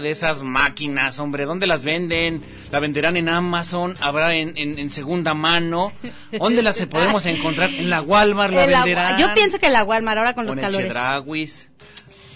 [0.00, 1.44] Una de esas máquinas, hombre.
[1.44, 2.42] ¿Dónde las venden?
[2.70, 3.94] ¿La venderán en Amazon?
[4.00, 5.92] ¿Habrá en, en- en segunda mano?
[6.32, 7.68] ¿Dónde las podemos encontrar?
[7.70, 9.18] ¿En la Walmart la venderán?
[9.20, 10.86] Yo pienso que la Walmart ahora con ¿O los en calores.
[10.86, 11.69] Chedrauis?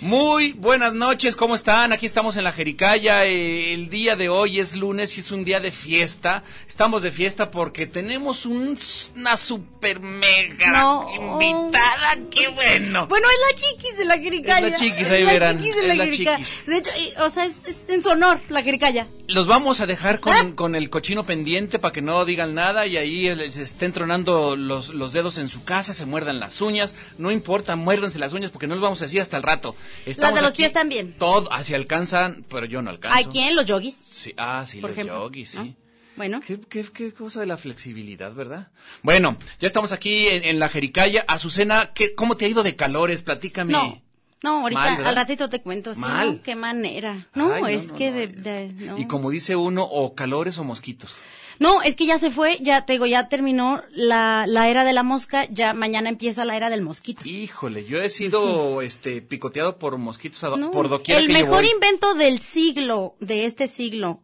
[0.08, 1.90] Muy buenas noches, ¿cómo están?
[1.94, 3.24] Aquí estamos en la Jericaya.
[3.24, 6.42] eh, el día de hoy es lunes y es un día de fiesta.
[6.68, 8.76] Estamos de fiesta porque tenemos un-
[9.16, 11.08] una super mega No.
[11.10, 12.18] invitada.
[12.30, 13.06] ¡Qué bueno!
[13.06, 14.66] Bueno, es la chiquis de la Jericaya.
[14.66, 16.36] Es la chiquis, Es ahí la verán, chiquis de es la la Jericaya.
[16.36, 16.66] chiquis.
[16.66, 16.90] De hecho,
[17.24, 19.06] o sea, es, es en su honor la Jericaya.
[19.26, 22.98] Los vamos a dejar con, con el cochino pendiente para que no digan nada y
[22.98, 26.94] ahí se estén tronando los, los dedos en su casa, se muerdan las uñas.
[27.16, 29.74] No importa, muérdanse las uñas porque no los vamos a decir hasta el rato.
[30.06, 31.14] Estamos de los aquí, pies también.
[31.18, 33.16] Todo, así alcanzan, pero yo no alcanzo.
[33.16, 33.56] ¿Hay quién?
[33.56, 33.96] Los yogis.
[34.06, 35.58] Sí, ah, sí, Por los ejemplo, yogis, sí.
[35.58, 35.74] ¿no?
[36.16, 36.40] Bueno.
[36.46, 38.68] ¿Qué, qué, qué cosa de la flexibilidad, ¿verdad?
[39.02, 41.24] Bueno, ya estamos aquí en, en la Jericaya.
[41.26, 43.22] Azucena, ¿qué, ¿cómo te ha ido de calores?
[43.22, 43.72] Platícame.
[43.72, 44.00] No.
[44.42, 45.94] No, ahorita, Mal, al ratito te cuento.
[45.94, 46.36] sí, Mal.
[46.36, 46.42] ¿no?
[46.42, 47.26] Qué manera.
[47.34, 48.94] No, Ay, no, es no, que de, de-.
[48.98, 51.14] Y como dice uno, o calores o mosquitos.
[51.58, 54.92] No, es que ya se fue, ya te digo, ya terminó la, la era de
[54.92, 57.22] la mosca, ya mañana empieza la era del mosquito.
[57.24, 61.32] Híjole, yo he sido este picoteado por mosquitos a do- No, por doquiera el que
[61.32, 61.70] yo mejor voy.
[61.70, 64.20] invento del siglo, de este siglo,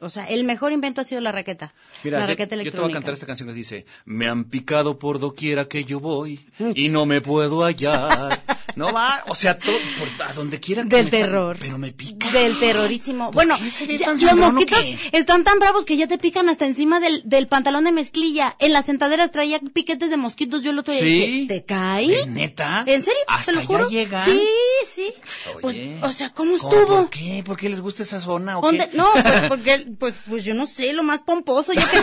[0.00, 1.72] o sea, el mejor invento ha sido la raqueta.
[2.04, 4.44] Mira, la yo, raqueta yo te voy a cantar esta canción que dice, me han
[4.44, 6.40] picado por doquiera que yo voy
[6.74, 8.42] y no me puedo hallar.
[8.76, 11.56] No va, o sea, to- por, a donde quiera que Del me- terror.
[11.60, 12.30] Pero me pica.
[12.30, 13.30] Del terrorísimo.
[13.32, 13.56] Bueno,
[13.98, 17.84] ya- los mosquitos están tan bravos que ya te pican hasta encima del, del pantalón
[17.84, 18.56] de mezclilla.
[18.58, 20.62] En las sentaderas traía piquetes de mosquitos.
[20.62, 21.06] Yo el otro día ¿Sí?
[21.08, 22.06] dije, ¿te cae?
[22.08, 22.84] ¿De neta?
[22.86, 23.20] ¿En serio?
[23.28, 23.88] ¿Hasta ¿Te lo juro?
[23.88, 24.24] llegan?
[24.24, 24.42] Sí,
[24.84, 25.12] sí.
[25.60, 26.96] Pues, o sea, ¿cómo ¿cómo, estuvo?
[27.02, 27.42] ¿Por qué?
[27.44, 28.88] ¿Por qué les gusta esa zona o qué?
[28.94, 32.02] No, pues porque, pues, pues yo no sé, lo más pomposo, yo qué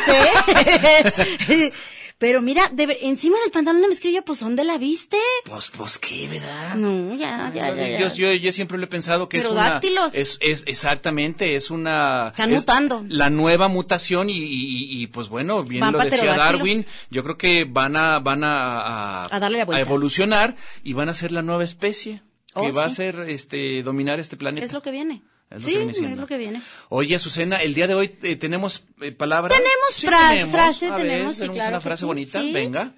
[1.47, 1.74] sé.
[2.19, 5.18] Pero mira, de encima del pantalón de mezclilla, pues ¿dónde la viste?
[5.46, 6.75] Pues, pues, ¿qué, verdad?
[6.75, 7.88] No, ya, ya, ya.
[7.90, 8.00] ya.
[8.00, 9.80] Yo, yo, yo siempre lo he pensado que es una...
[10.14, 12.30] Es, es, exactamente, es una...
[12.30, 13.06] Están es mutando.
[13.08, 16.36] La nueva mutación y, y, y, pues bueno, bien Van lo decía.
[16.36, 19.81] Darwin, yo creo que van a, van a, a, A darle la vuelta.
[19.81, 22.24] evolucionar y van a ser la nueva especie
[22.56, 24.66] que Oh, va a ser, este, dominar este planeta.
[24.66, 25.22] Es lo que viene.
[25.59, 26.61] Sí, lo que viene es lo que viene.
[26.89, 29.57] Oye, Azucena, el día de hoy eh, tenemos eh, palabras.
[29.57, 32.41] Tenemos, sí, fra tenemos frase, tenemos, tenemos una frase bonita.
[32.41, 32.94] Venga.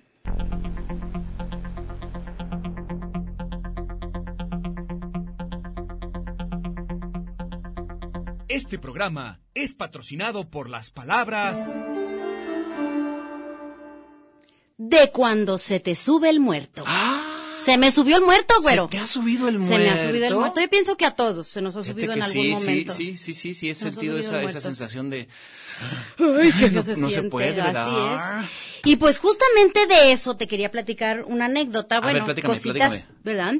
[8.47, 11.77] Este programa es patrocinado por las palabras.
[14.77, 16.83] De cuando se te sube el muerto.
[17.65, 18.85] Se me subió el muerto, güero.
[18.85, 19.75] ¿Se te ha subido el muerto?
[19.77, 20.61] Se me ha subido el muerto.
[20.61, 22.93] Yo pienso que a todos se nos ha subido que en algún sí, momento.
[22.93, 25.27] Sí, sí, sí, sí, he sentido esa, esa sensación de...
[26.19, 28.17] Ay, qué no- se no puede, ¿verdad?
[28.37, 28.49] Así es.
[28.85, 32.89] Y pues justamente de eso te quería platicar una anécdota, A ver, bueno, platícame, cositas,
[32.89, 33.19] platícame.
[33.23, 33.53] ¿verdad?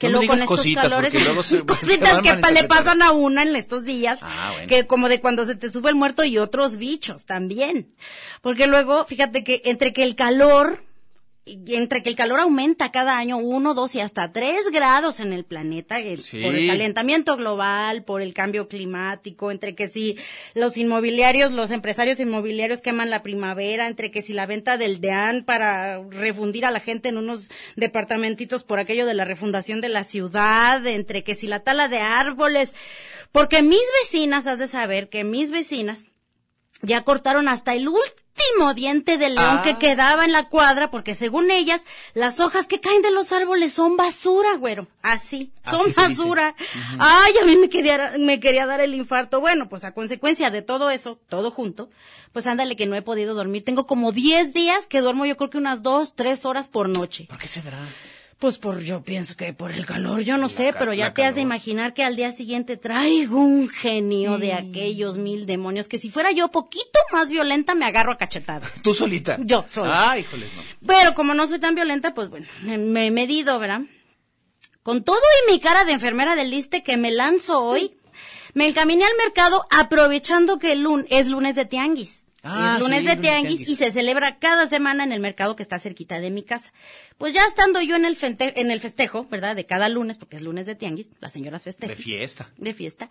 [0.00, 3.54] luego cositas, porque luego se- se cositas van que pa- le pasan a una en
[3.56, 4.68] estos días, Ah, bueno.
[4.68, 7.94] que como de cuando se te sube el muerto y otros bichos también.
[8.40, 10.84] Porque luego, fíjate que entre que el calor
[11.46, 15.44] entre que el calor aumenta cada año uno, dos y hasta tres grados en el
[15.44, 16.40] planeta eh, Sí.
[16.42, 20.16] por el calentamiento global, por el cambio climático, entre que si
[20.54, 25.44] los inmobiliarios, los empresarios inmobiliarios queman la primavera, entre que si la venta del DEAN
[25.44, 30.04] para refundir a la gente en unos departamentitos por aquello de la refundación de la
[30.04, 32.74] ciudad, entre que si la tala de árboles,
[33.32, 36.06] porque mis vecinas, has de saber que mis vecinas
[36.80, 38.23] ya cortaron hasta el último
[38.74, 39.62] diente de león Ah.
[39.62, 41.82] que quedaba en la cuadra, porque según ellas,
[42.14, 44.88] las hojas que caen de los árboles son basura, güero.
[45.02, 46.54] Así, son Así basura.
[46.98, 49.40] Ay, a mí me quería, me quería dar el infarto.
[49.40, 51.90] Bueno, pues a consecuencia de todo eso, todo junto,
[52.32, 53.64] pues ándale que no he podido dormir.
[53.64, 57.26] Tengo como 10 días que duermo yo creo que unas 2, 3 horas por noche.
[57.28, 57.78] ¿Por qué se dará?
[58.44, 61.34] Pues por, yo pienso que por el calor, yo no sé, pero ya te has
[61.34, 66.10] de imaginar que al día siguiente traigo un genio de aquellos mil demonios que si
[66.10, 68.82] fuera yo poquito más violenta me agarro a cachetadas.
[68.82, 69.38] ¿Tú solita?
[69.40, 70.10] Yo sola.
[70.10, 70.62] Ah, híjoles, no.
[70.86, 73.80] Pero como no soy tan violenta, pues bueno, me, me he medido, ¿verdad?
[74.82, 77.96] Con todo y mi cara de enfermera del liste que me lanzo hoy,
[78.52, 82.23] me encaminé al mercado aprovechando que el lun es lunes de tianguis.
[82.44, 83.68] Ah, es lunes sí, de tianguis tianguis.
[83.70, 86.72] y se celebra cada semana en el mercado que está cerquita de mi casa.
[87.16, 89.56] Pues ya estando yo en el, fente- en el festejo, ¿verdad?
[89.56, 92.50] De cada lunes, porque es lunes de tianguis, las señoras festejan De fiesta.
[92.58, 93.08] de fiesta.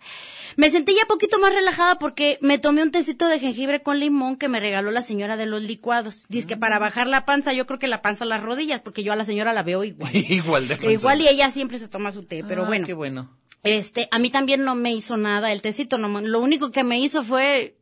[0.56, 4.36] Me sentí ya poquito más relajada porque me tomé un tecito de jengibre con limón
[4.36, 6.26] que me regaló la señora de los licuados.
[6.28, 9.02] Dice que para bajar la panza, yo creo que la panza a las rodillas, porque
[9.02, 10.14] yo a la señora la veo igual.
[10.14, 12.86] Igual de igual y ella siempre se toma su té, pero Ah, bueno.
[12.86, 13.36] Qué bueno.
[13.62, 16.98] Este, a mí también no me hizo nada el tecito, no, lo único que me
[17.00, 17.78] hizo fue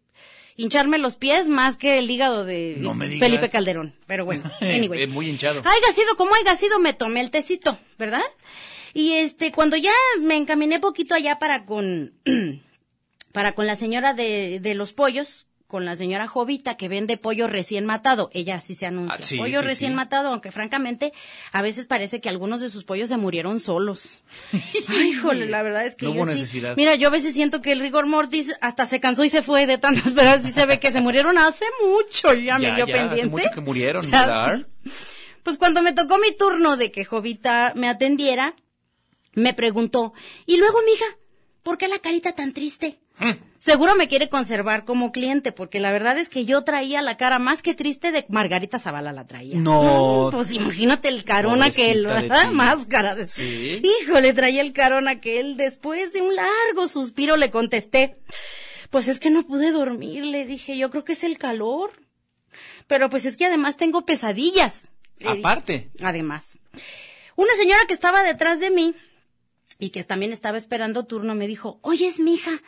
[0.56, 3.28] hincharme los pies más que el hígado de No me digas.
[3.28, 3.94] Felipe Calderón.
[4.06, 5.06] Pero bueno, anyway.
[5.06, 5.62] Muy hinchado.
[5.64, 8.22] Haiga sido como haya sido, me tomé el tecito, ¿verdad?
[8.94, 12.12] Y este, cuando ya me encaminé poquito allá para con,
[13.32, 17.48] para con la señora de, de los pollos, con la señora Jovita que vende pollo
[17.48, 18.28] recién matado.
[18.34, 19.16] Ella sí se anuncia.
[19.18, 19.96] Ah, sí, pollo sí, recién sí.
[19.96, 21.14] matado, aunque francamente
[21.50, 24.22] a veces parece que algunos de sus pollos se murieron solos.
[24.88, 26.76] Ay, híjole, la verdad es que No yo hubo necesidad.
[26.76, 29.66] Mira, yo a veces siento que el rigor mortis hasta se cansó y se fue
[29.66, 32.34] de tantas, pero sí se ve que se murieron hace mucho.
[32.34, 33.20] Ya, me dio ya, pendiente.
[33.20, 34.66] Hace mucho que murieron, Ya, ¿verdad?
[35.42, 38.56] Pues cuando me tocó mi turno de que Jovita me atendiera,
[39.32, 40.12] me preguntó,
[40.44, 41.06] y luego, mija,
[41.62, 42.98] ¿por qué la carita tan triste?
[43.18, 43.51] Hmm.
[43.62, 47.38] Seguro me quiere conservar como cliente, porque la verdad es que yo traía la cara
[47.38, 49.56] más que triste de Margarita Zavala la traía.
[49.56, 50.30] No.
[50.32, 52.08] pues imagínate el carón aquel.
[52.50, 53.14] Máscara.
[53.14, 53.28] De...
[53.28, 53.80] Sí.
[54.02, 55.56] Híjole, traía el carón aquel.
[55.56, 58.16] Después de un largo suspiro le contesté,
[58.90, 61.92] pues es que no pude dormir, le dije, yo creo que es el calor.
[62.88, 64.88] Pero pues es que además tengo pesadillas.
[65.20, 65.38] dije.
[65.38, 65.92] Aparte.
[66.02, 66.58] Además.
[67.36, 68.92] Una señora que estaba detrás de mí
[69.78, 72.60] y que también estaba esperando turno me dijo, oye, es mi hija.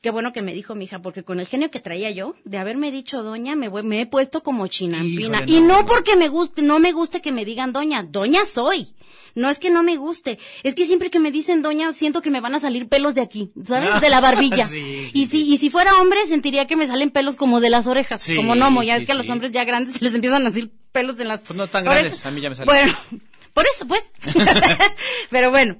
[0.00, 2.58] Qué bueno que me dijo mi hija, porque con el genio que traía yo, de
[2.58, 5.38] haberme dicho doña, me, voy- me he puesto como chinampina.
[5.38, 5.80] Híjole, y no.
[5.80, 8.94] no porque me guste, no me guste que me digan doña, doña soy.
[9.34, 12.30] No es que no me guste, es que siempre que me dicen doña, siento que
[12.30, 14.00] me van a salir pelos de aquí, ¿sabes?
[14.00, 14.66] De la barbilla.
[14.68, 17.88] Sí, y si, y si fuera hombre, sentiría que me salen pelos como de las
[17.88, 20.14] orejas, Sí, como gnomo, ya sí, es que a los hombres ya grandes se les
[20.14, 22.02] empiezan a salir pelos en las Pues no tan orejas.
[22.02, 22.66] grandes, a mí ya me salen.
[22.72, 22.96] Bueno,
[23.52, 24.04] por eso, pues.
[25.30, 25.76] Pero bueno.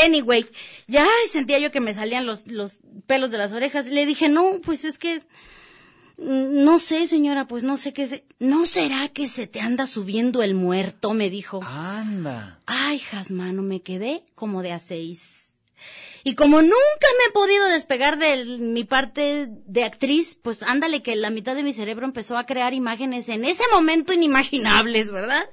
[0.00, 0.46] Anyway,
[0.86, 3.86] ya sentía yo que me salían los, los pelos de las orejas.
[3.86, 5.20] Le dije, no, pues es que,
[6.18, 9.86] mm, no sé, señora, pues no sé qué se, ¿no será que se te anda
[9.86, 11.14] subiendo el muerto?
[11.14, 11.60] Me dijo.
[11.62, 12.60] Anda.
[12.66, 15.38] Ay, Jasmano, me quedé como de a seis.
[16.24, 16.74] Y como nunca
[17.18, 21.62] me he podido despegar de mi parte de actriz, pues ándale que la mitad de
[21.62, 25.48] mi cerebro empezó a crear imágenes en ese momento inimaginables, ¿verdad?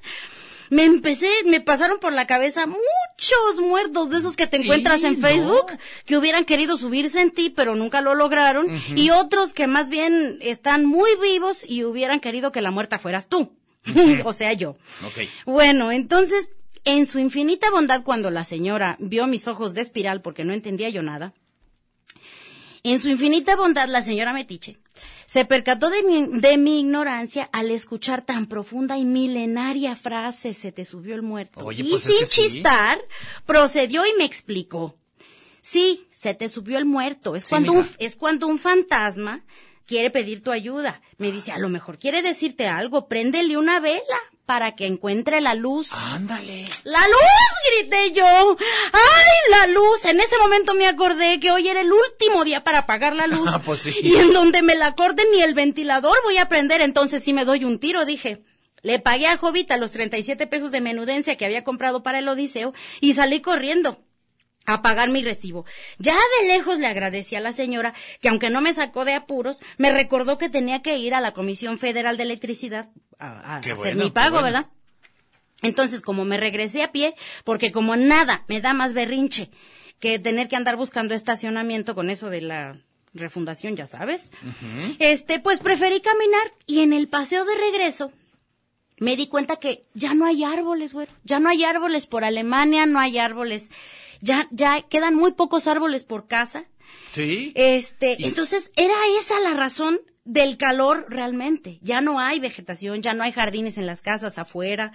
[0.70, 5.06] Me empecé, me pasaron por la cabeza muchos muertos de esos que te encuentras Sí,
[5.06, 5.26] en no.
[5.26, 5.66] Facebook,
[6.04, 10.38] que hubieran querido subirse en ti, pero nunca lo lograron, y otros que más bien
[10.40, 13.52] están muy vivos y hubieran querido que la muerta fueras tú.
[14.24, 14.76] o sea, yo.
[15.44, 16.50] Bueno, entonces,
[16.84, 20.88] en su infinita bondad, cuando la señora vio mis ojos de espiral porque no entendía
[20.88, 21.34] yo nada,
[22.92, 24.78] en su infinita bondad, la señora Metiche
[25.26, 30.72] se percató de mi, de mi ignorancia al escuchar tan profunda y milenaria frase, se
[30.72, 31.60] te subió el muerto.
[31.64, 32.42] Oye, y pues es sin sí.
[32.52, 32.98] chistar,
[33.44, 34.96] procedió y me explicó.
[35.60, 37.34] Sí, se te subió el muerto.
[37.34, 39.44] Es Sí, cuando un, es cuando un fantasma
[39.84, 41.02] quiere pedir tu ayuda.
[41.18, 45.54] Me dice, a lo mejor quiere decirte algo, préndele una vela para que encuentre la
[45.54, 45.90] luz.
[45.92, 46.66] Ándale.
[46.84, 47.80] ¡La luz!
[47.80, 48.56] grité yo.
[48.92, 50.04] ¡Ay, la luz!
[50.04, 53.50] En ese momento me acordé que hoy era el último día para apagar la luz.
[53.52, 53.94] Ah, pues sí.
[54.02, 57.44] Y en donde me la corten ni el ventilador voy a prender, entonces sí me
[57.44, 58.44] doy un tiro, dije.
[58.82, 62.72] Le pagué a Jovita los 37 pesos de menudencia que había comprado para el Odiseo
[63.00, 64.05] y salí corriendo
[64.66, 65.64] a pagar mi recibo.
[65.98, 69.60] Ya de lejos le agradecí a la señora que aunque no me sacó de apuros,
[69.78, 74.04] me recordó que tenía que ir a la Comisión Federal de Electricidad a, hacer bueno,
[74.04, 74.44] mi pago, bueno.
[74.44, 74.66] ¿verdad?
[75.62, 79.50] Entonces, como me regresé a pie, porque como nada me da más berrinche
[80.00, 82.78] que tener que andar buscando estacionamiento con eso de la
[83.14, 84.30] refundación, ya sabes,
[84.98, 88.12] este, pues preferí caminar y en el paseo de regreso
[88.98, 91.06] me di cuenta que ya no hay árboles, güey.
[91.24, 93.70] Ya no hay árboles por Alemania, no hay árboles.
[94.20, 96.64] Ya, ya quedan muy pocos árboles por casa.
[97.12, 97.52] Sí.
[97.54, 101.78] Este, Y- entonces era esa la razón del calor realmente.
[101.82, 104.92] Ya no hay vegetación, ya no hay jardines en las casas afuera.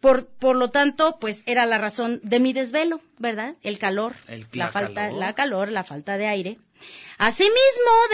[0.00, 3.56] Por, por lo tanto, pues era la razón de mi desvelo, ¿verdad?
[3.62, 5.18] El calor, El- la, la falta, calor.
[5.18, 6.58] la calor, la falta de aire.
[7.18, 7.52] Asimismo,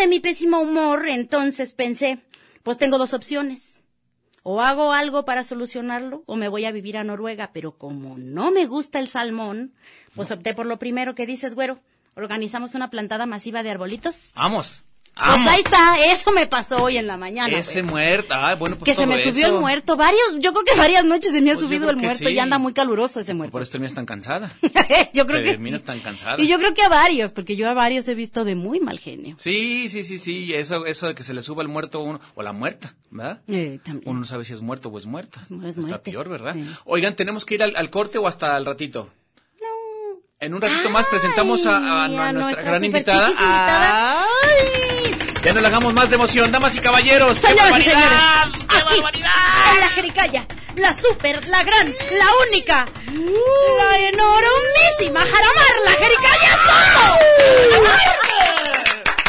[0.00, 2.18] de mi pésimo humor, entonces pensé,
[2.62, 3.75] pues tengo dos opciones.
[4.48, 8.52] O hago algo para solucionarlo, o me voy a vivir a Noruega, pero como no
[8.52, 9.72] me gusta el salmón,
[10.14, 11.80] pues opté por lo primero que dices, güero.
[12.14, 14.30] Organizamos una plantada masiva de arbolitos.
[14.36, 14.84] Vamos.
[15.16, 15.50] Pues Vamos.
[15.50, 17.48] ahí está, eso me pasó hoy en la mañana.
[17.56, 18.34] Ese muerto.
[18.34, 19.54] Ah, bueno, pues que se me subió eso.
[19.54, 19.96] el muerto.
[19.96, 22.34] Varios, yo creo que varias noches se me ha Pues subido el muerto sí.
[22.34, 23.50] y anda muy caluroso ese muerto.
[23.52, 24.52] Por eso terminas tan cansada.
[25.14, 25.86] yo creo que terminas sí.
[25.86, 26.42] tan cansada.
[26.42, 28.98] Y yo creo que a varios, porque yo a varios he visto de muy mal
[28.98, 29.36] genio.
[29.38, 30.52] Sí, sí, sí, sí.
[30.52, 33.40] Eso, eso de que se le suba el muerto a uno, o la muerta, ¿verdad?
[33.48, 34.02] Eh, también.
[34.10, 35.40] Uno no sabe si es muerto o es muerta.
[35.66, 36.52] Es Está peor, ¿verdad?
[36.52, 36.68] Sí.
[36.84, 39.08] Oigan, ¿tenemos que ir al, al corte o hasta el ratito?
[39.62, 40.20] No.
[40.40, 43.28] En un ratito más presentamos a, a- a Ay, nuestra, gran invitada.
[43.30, 44.22] invitada.
[44.24, 44.85] ¡Ay!
[45.46, 47.38] Ya no le hagamos más de emoción, damas y caballeros.
[47.38, 48.42] ¡Qué Señoras y barbaridad!
[48.42, 49.30] señores, ¡Qué aquí, barbaridad!
[49.74, 51.86] en la Jericaya, la super, la gran,
[52.18, 52.84] la única,
[53.78, 56.58] la enormísima Jaramar, la Jericaya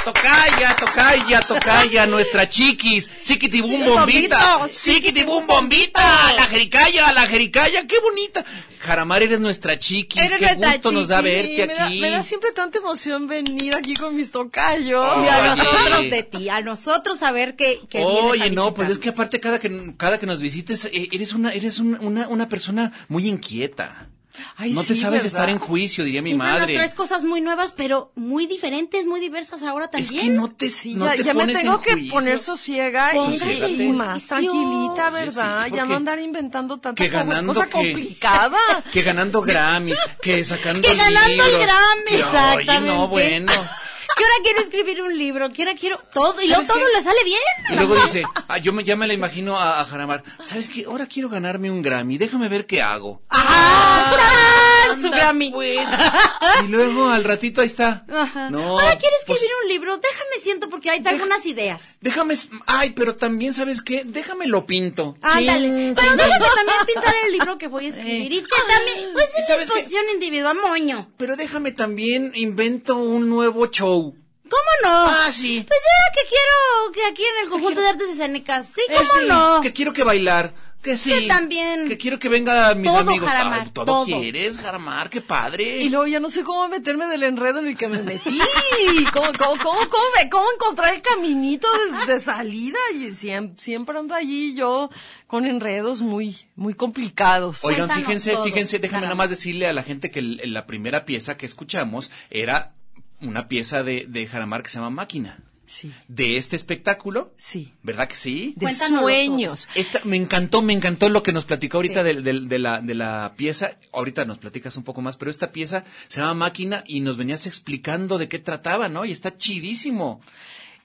[0.08, 8.46] Tocaya, tocaya, tocaya, nuestra chiquis, siquitibum bombita, siquitibum bombita, la jericaya, la jericaya, qué bonita.
[8.80, 12.00] Jaramar, eres nuestra chiquis, Eres qué gusto nos da verte me da, aquí.
[12.00, 15.26] me da siempre tanta emoción venir aquí con mis tocayos.
[15.26, 15.56] Y a Oye.
[15.64, 19.10] nosotros de ti, a nosotros saber que, que vienes a Oye, no, pues es que
[19.10, 22.94] aparte cada que cada que nos visites eh, eres una eres un- una una persona
[23.10, 24.08] muy inquieta.
[24.56, 25.26] Ay, no te sí, sabes ¿verdad?
[25.28, 26.74] estar en juicio, diría mi Siempre nos madre.
[26.76, 30.22] traes cosas muy nuevas, pero muy diferentes, muy diversas ahora Es también.
[30.22, 32.14] que no te Sí, no ya, te ya me pones tengo en que juicio.
[32.14, 35.66] poner sosiega y, Póngase y más tranquilita, ¿verdad?
[35.68, 38.58] sí, ya no andar inventando tanta que ganando cosa que, complicada.
[38.92, 41.60] que ganando Grammys, que sacando Que ganando el libros.
[41.60, 42.88] Grammy, Que, Oye, exactamente.
[42.88, 43.52] no, bueno.
[44.16, 46.98] Que ahora quiero escribir un libro, que ahora quiero todo, y luego ¿Sabes todo qué?
[46.98, 47.40] le sale bien.
[47.70, 50.86] Y luego dice, ah, yo me, ya me la imagino a, a Jaramar, ¿sabes qué?
[50.88, 53.22] Ahora quiero ganarme un Grammy, déjame ver qué hago.
[53.30, 54.57] ¡Ah!
[54.96, 55.52] Su Grammy.
[55.52, 55.88] pues.
[56.64, 58.06] Y luego al ratito ahí está.
[58.10, 58.50] Ajá.
[58.50, 61.82] No, ahora quiero pues, escribir un libro, déjame siento porque hay algunas ideas.
[62.02, 64.04] Déjame, ay, pero también, ¿sabes qué?
[64.06, 65.18] Déjame lo pinto.
[65.22, 65.94] Ándale.
[65.96, 68.32] Pero déjame también pintar el libro que voy a escribir.
[68.34, 69.64] Y que también, pues ¿y es una qué?
[69.64, 71.12] exposición individual, moño.
[71.18, 74.16] Pero déjame también invento un nuevo show.
[74.50, 75.06] ¿Cómo no?
[75.10, 75.66] Ah, sí.
[75.68, 78.68] Pues yo que quiero que aquí en el conjunto de artes escénicas.
[78.74, 79.62] Sí, ¿cómo Eh, sí, no?
[79.62, 80.54] Que quiero que bailar.
[80.82, 81.12] Que sí.
[81.12, 81.88] Que también.
[81.88, 83.28] Que quiero que vengan mis Todo, amigos.
[83.30, 84.06] Jaramar, Ay, todo, todo.
[84.06, 85.80] quieres, Jaramar, qué padre.
[85.84, 88.40] Y luego ya no sé cómo meterme del enredo en el que me metí.
[89.14, 91.68] ¿Cómo, cómo, cómo, cómo, me- cómo encontrar el caminito
[92.06, 92.78] de, de salida?
[92.94, 94.90] Y siempre, siempre ando allí yo
[95.26, 97.66] con enredos muy, muy complicados.
[97.66, 99.10] Oigan, Cuéntanos fíjense, todo, fíjense, déjame Jaramar.
[99.18, 102.74] nada más decirle a la gente que la primera pieza que escuchamos era
[103.20, 105.40] una pieza de, de Jaramar que se llama Máquina.
[105.68, 107.34] Sí, De este espectáculo.
[107.38, 107.74] sí.
[107.84, 108.54] ¿Verdad que sí?
[108.56, 109.68] De sueños.
[109.76, 112.22] Esta, me encantó, me encantó lo que nos platicó ahorita Sí.
[112.22, 113.78] del- de, la, de la pieza.
[113.94, 117.46] Ahorita nos platicas un poco más, pero esta pieza se llama Máquina y nos venías
[117.48, 119.04] explicando de qué trataba, ¿no?
[119.06, 120.22] Y está chidísimo.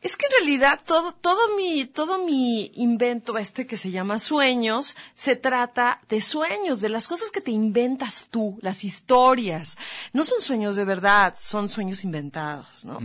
[0.02, 4.96] Es que en realidad todo, todo mi, todo mi invento este que se llama sueños,
[5.14, 9.78] se trata de sueños, de las cosas que te inventas tú, las historias.
[10.12, 12.98] No son sueños de verdad, son sueños inventados, ¿no?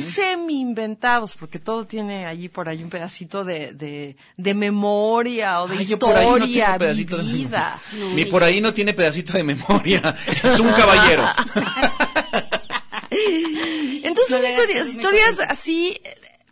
[0.00, 5.68] Semi inventados, porque todo tiene allí por ahí un pedacito de, de, de memoria o
[5.68, 7.78] de Ay, no historia pedacito de memoria.
[8.14, 10.16] Ni por ahí no tiene pedacito de memoria.
[10.42, 11.26] es un caballero.
[13.10, 16.00] Entonces No son historias, historias así,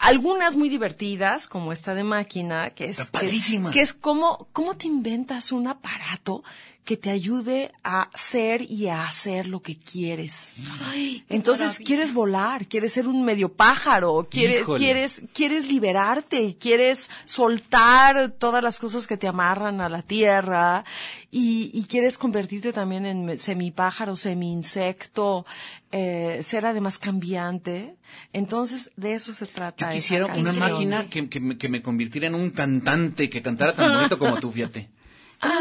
[0.07, 4.77] algunas muy divertidas, como esta de máquina, que es, Está que que es cómo, cómo
[4.77, 6.43] te inventas un aparato
[6.87, 10.52] que te ayude a ser y a hacer lo que quieres.
[10.88, 11.85] Ay, Entonces maravilla.
[11.87, 14.78] quieres volar, quieres ser un medio pájaro, quieres, Híjole.
[14.78, 20.85] quieres, quieres liberarte, quieres soltar todas las cosas que te amarran a la tierra
[21.31, 25.45] y, y quieres convertirte también en semipájaro, semi-insecto,
[25.93, 27.97] eh, ser además cambiante.
[28.33, 29.90] Entonces de eso se trata.
[29.90, 30.59] Yo quisiera una canción.
[30.59, 34.38] máquina que, que me, que me convirtiera en un cantante que cantara tan bonito como
[34.38, 34.88] tú, fíjate.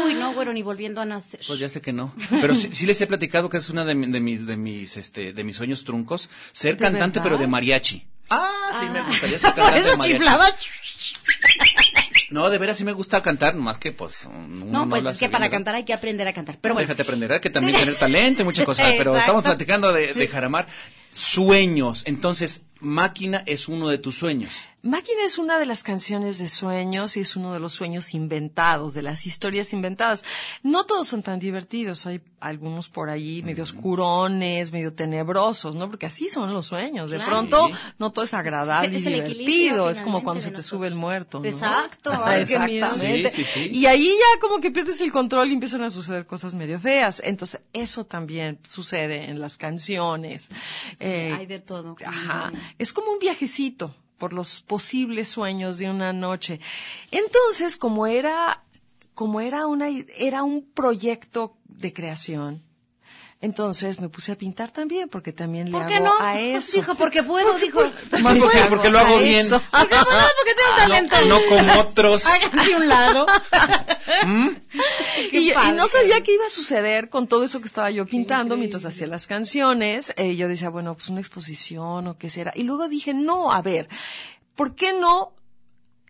[0.04, 1.40] Uy, no, bueno, ni volviendo a nacer.
[1.46, 2.14] Pues ya sé que no.
[2.30, 4.96] Pero sí, sí les he platicado que es una de, mi- de mis, de mis,
[4.96, 7.22] este, de mis sueños truncos, ser ¿De cantante verdad?
[7.24, 8.06] pero de mariachi.
[8.30, 10.54] Ah, sí me gustaría ser cantante Por eso de chiflabas.
[12.30, 15.18] No, de veras sí me gusta cantar, más que pues uno No, pues lo es
[15.18, 16.58] que para cantar hay que aprender a cantar.
[16.60, 19.92] Pero bueno, Déjate aprender, hay que también tener talento y muchas cosas, pero estamos platicando
[19.92, 20.66] de, de Jaramar.
[21.12, 24.52] Sueños, entonces, Máquina es uno de tus sueños.
[24.86, 28.94] Máquina es una de las canciones de sueños y es uno de los sueños inventados,
[28.94, 30.24] de las historias inventadas.
[30.62, 35.88] No todos son tan divertidos, hay algunos por allí medio oscurones, medio tenebrosos, ¿no?
[35.90, 37.10] Porque así son los sueños.
[37.10, 37.30] De Claro.
[37.30, 39.90] pronto, no todo es agradable Es y divertido.
[39.90, 40.66] Es como cuando se te nosotros.
[40.66, 41.46] sube el muerto, ¿no?
[41.46, 42.42] Exacto, ay.
[42.42, 43.30] Exactamente.
[43.32, 43.70] Sí, sí, sí.
[43.72, 47.20] Y ahí ya como que pierdes el control y empiezan a suceder cosas medio feas.
[47.24, 50.50] Entonces, eso también sucede en las canciones.
[51.00, 51.96] Eh, hay de todo.
[52.04, 52.52] Ajá.
[52.78, 56.60] Es como un viajecito por los posibles sueños de una noche.
[57.10, 58.64] Entonces, como era,
[59.14, 62.62] como era una, era un proyecto de creación,
[63.42, 66.14] entonces me puse a pintar también, porque también le ¿Por hago qué no?
[66.18, 66.78] a eso.
[66.78, 67.80] Dijo, porque puedo, dijo.
[68.22, 69.40] Más porque, hago porque lo hago a bien.
[69.40, 69.60] eso.
[69.70, 70.26] ¿Por qué puedo?
[70.36, 71.16] Porque tengo talento.
[71.28, 72.26] No como otros.
[72.44, 73.26] Háganse un lado.
[75.32, 78.56] y, y no sabía qué iba a suceder con todo eso que estaba yo pintando
[78.56, 80.14] mientras hacía las canciones.
[80.16, 82.52] Eh, yo decía, bueno, pues una exposición o qué será.
[82.54, 83.88] Y luego dije, no, a ver,
[84.54, 85.35] ¿por qué no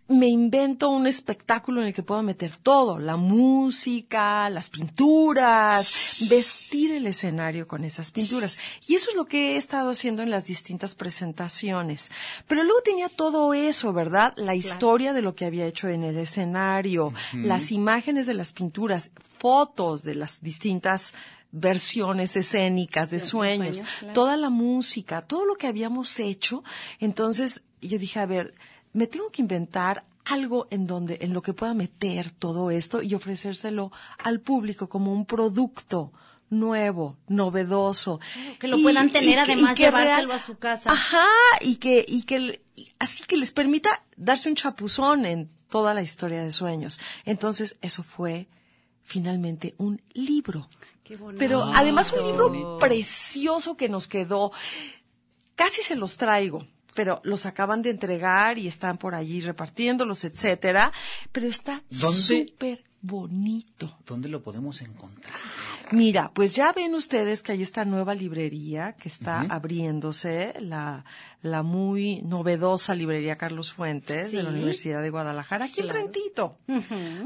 [0.09, 6.91] me invento un espectáculo en el que pueda meter todo, la música, las pinturas, vestir
[6.93, 8.57] el escenario con esas pinturas.
[8.87, 12.09] Y eso es lo que he estado haciendo en las distintas presentaciones.
[12.47, 14.33] Pero luego tenía todo eso, ¿verdad?
[14.37, 19.11] La historia de lo que había hecho en el escenario, las imágenes de las pinturas,
[19.39, 21.13] fotos de las distintas
[21.51, 24.13] versiones escénicas de De sueños, sueños, claro.
[24.13, 26.63] toda la música, todo lo que habíamos hecho.
[26.99, 28.53] Entonces yo dije, a ver,
[28.93, 33.13] me tengo que inventar algo en donde, en lo que pueda meter todo esto y
[33.15, 36.11] ofrecérselo al público como un producto
[36.49, 38.19] nuevo, novedoso.
[38.59, 40.91] que lo Y- puedan tener, además, que llevárselo real- a su casa.
[40.91, 41.25] Ajá,
[41.61, 46.01] y que, y que, y así que les permita darse un chapuzón en toda la
[46.01, 46.99] historia de sueños.
[47.25, 48.47] Entonces, eso fue
[49.03, 50.69] finalmente un libro.
[51.03, 51.39] Qué bonito.
[51.39, 54.51] Pero además un libro precioso que nos quedó.
[55.55, 60.91] Casi se los traigo, pero los acaban de entregar y están por allí repartiéndolos, etcétera.
[61.31, 63.95] Pero está súper bonito.
[64.07, 65.35] ¿Dónde lo podemos encontrar?
[65.91, 71.05] Mira, pues ya ven ustedes que hay esta nueva librería que está abriéndose, la,
[71.41, 74.49] la muy novedosa librería Carlos Fuentes de la.
[74.49, 75.99] Universidad de Guadalajara, aquí Claro.
[75.99, 76.57] enfrentito.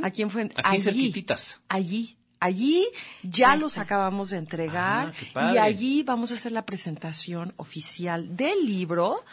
[0.03, 1.61] Aquí en Fuente, Aquí allí, cerquititas.
[1.69, 2.85] Allí, allí
[3.23, 8.65] ya los acabamos de entregar Ah, y allí vamos a hacer la presentación oficial del
[8.65, 9.23] libro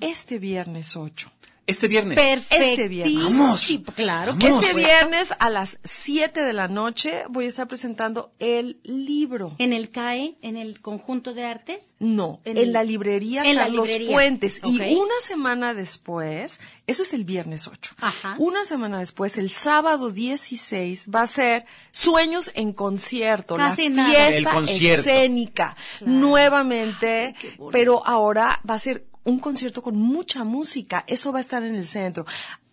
[0.00, 1.30] este viernes 8.
[1.66, 2.16] Este viernes.
[2.16, 2.64] Perfecto.
[2.64, 3.24] Este viernes.
[3.24, 3.60] Vamos.
[3.60, 4.36] Sí, claro.
[4.38, 4.62] Vamos.
[4.64, 9.56] Este viernes a las 7 de la noche voy a estar presentando el libro.
[9.58, 11.92] En el CAE, en el conjunto de artes.
[11.98, 14.14] No, En en, el- la librería en la Carlos librería.
[14.14, 14.60] Fuentes.
[14.64, 17.94] Y una semana después, eso es el viernes 8.
[18.00, 18.36] Ajá.
[18.38, 24.08] Una semana después, el sábado 16, va a ser Sueños en concierto, Casi la nada.
[24.10, 25.00] fiesta El concierto.
[25.10, 25.76] escénica.
[26.04, 27.34] Nuevamente,
[27.72, 31.04] pero ahora va a ser un concierto con mucha música.
[31.06, 32.24] Eso va a estar en el centro.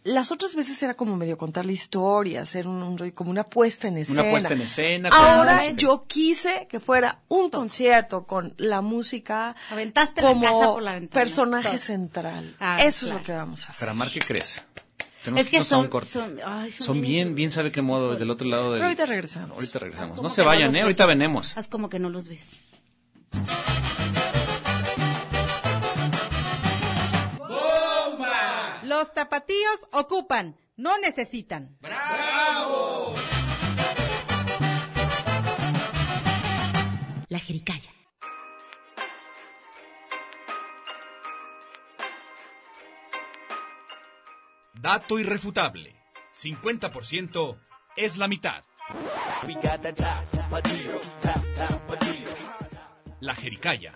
[0.05, 3.87] Las otras veces era como medio contar la historia, hacer un, un como una puesta
[3.87, 4.29] en escena.
[4.29, 5.73] puesta en escena con Ahora música.
[5.77, 10.93] yo quise que fuera un concierto con la música Aventaste la como casa por la
[10.95, 11.21] ventana.
[11.23, 11.77] personaje Todo.
[11.79, 12.55] central.
[12.59, 13.79] Ah, Eso es lo que vamos a hacer.
[13.79, 14.61] Jaramar, ¿qué crees?
[15.23, 18.25] Tenemos Es que son- son- ay, son Son bien- bien, bien sabe qué modo, desde
[18.25, 18.79] el otro lado del...
[18.81, 19.51] Pero ahorita regresamos.
[19.51, 20.11] Ahorita regresamos.
[20.17, 20.73] Como No que se vayan, ¿eh?
[20.73, 20.81] ves.
[20.81, 21.57] Ahorita venemos.
[21.57, 22.49] Haz como que no los ves.
[29.03, 31.77] Los tapatíos ocupan, no necesitan.
[37.27, 37.91] La jericaya.
[44.73, 46.01] Dato irrefutable.
[46.33, 47.59] 50%
[47.97, 48.63] es la mitad.
[53.19, 53.93] La jericaya.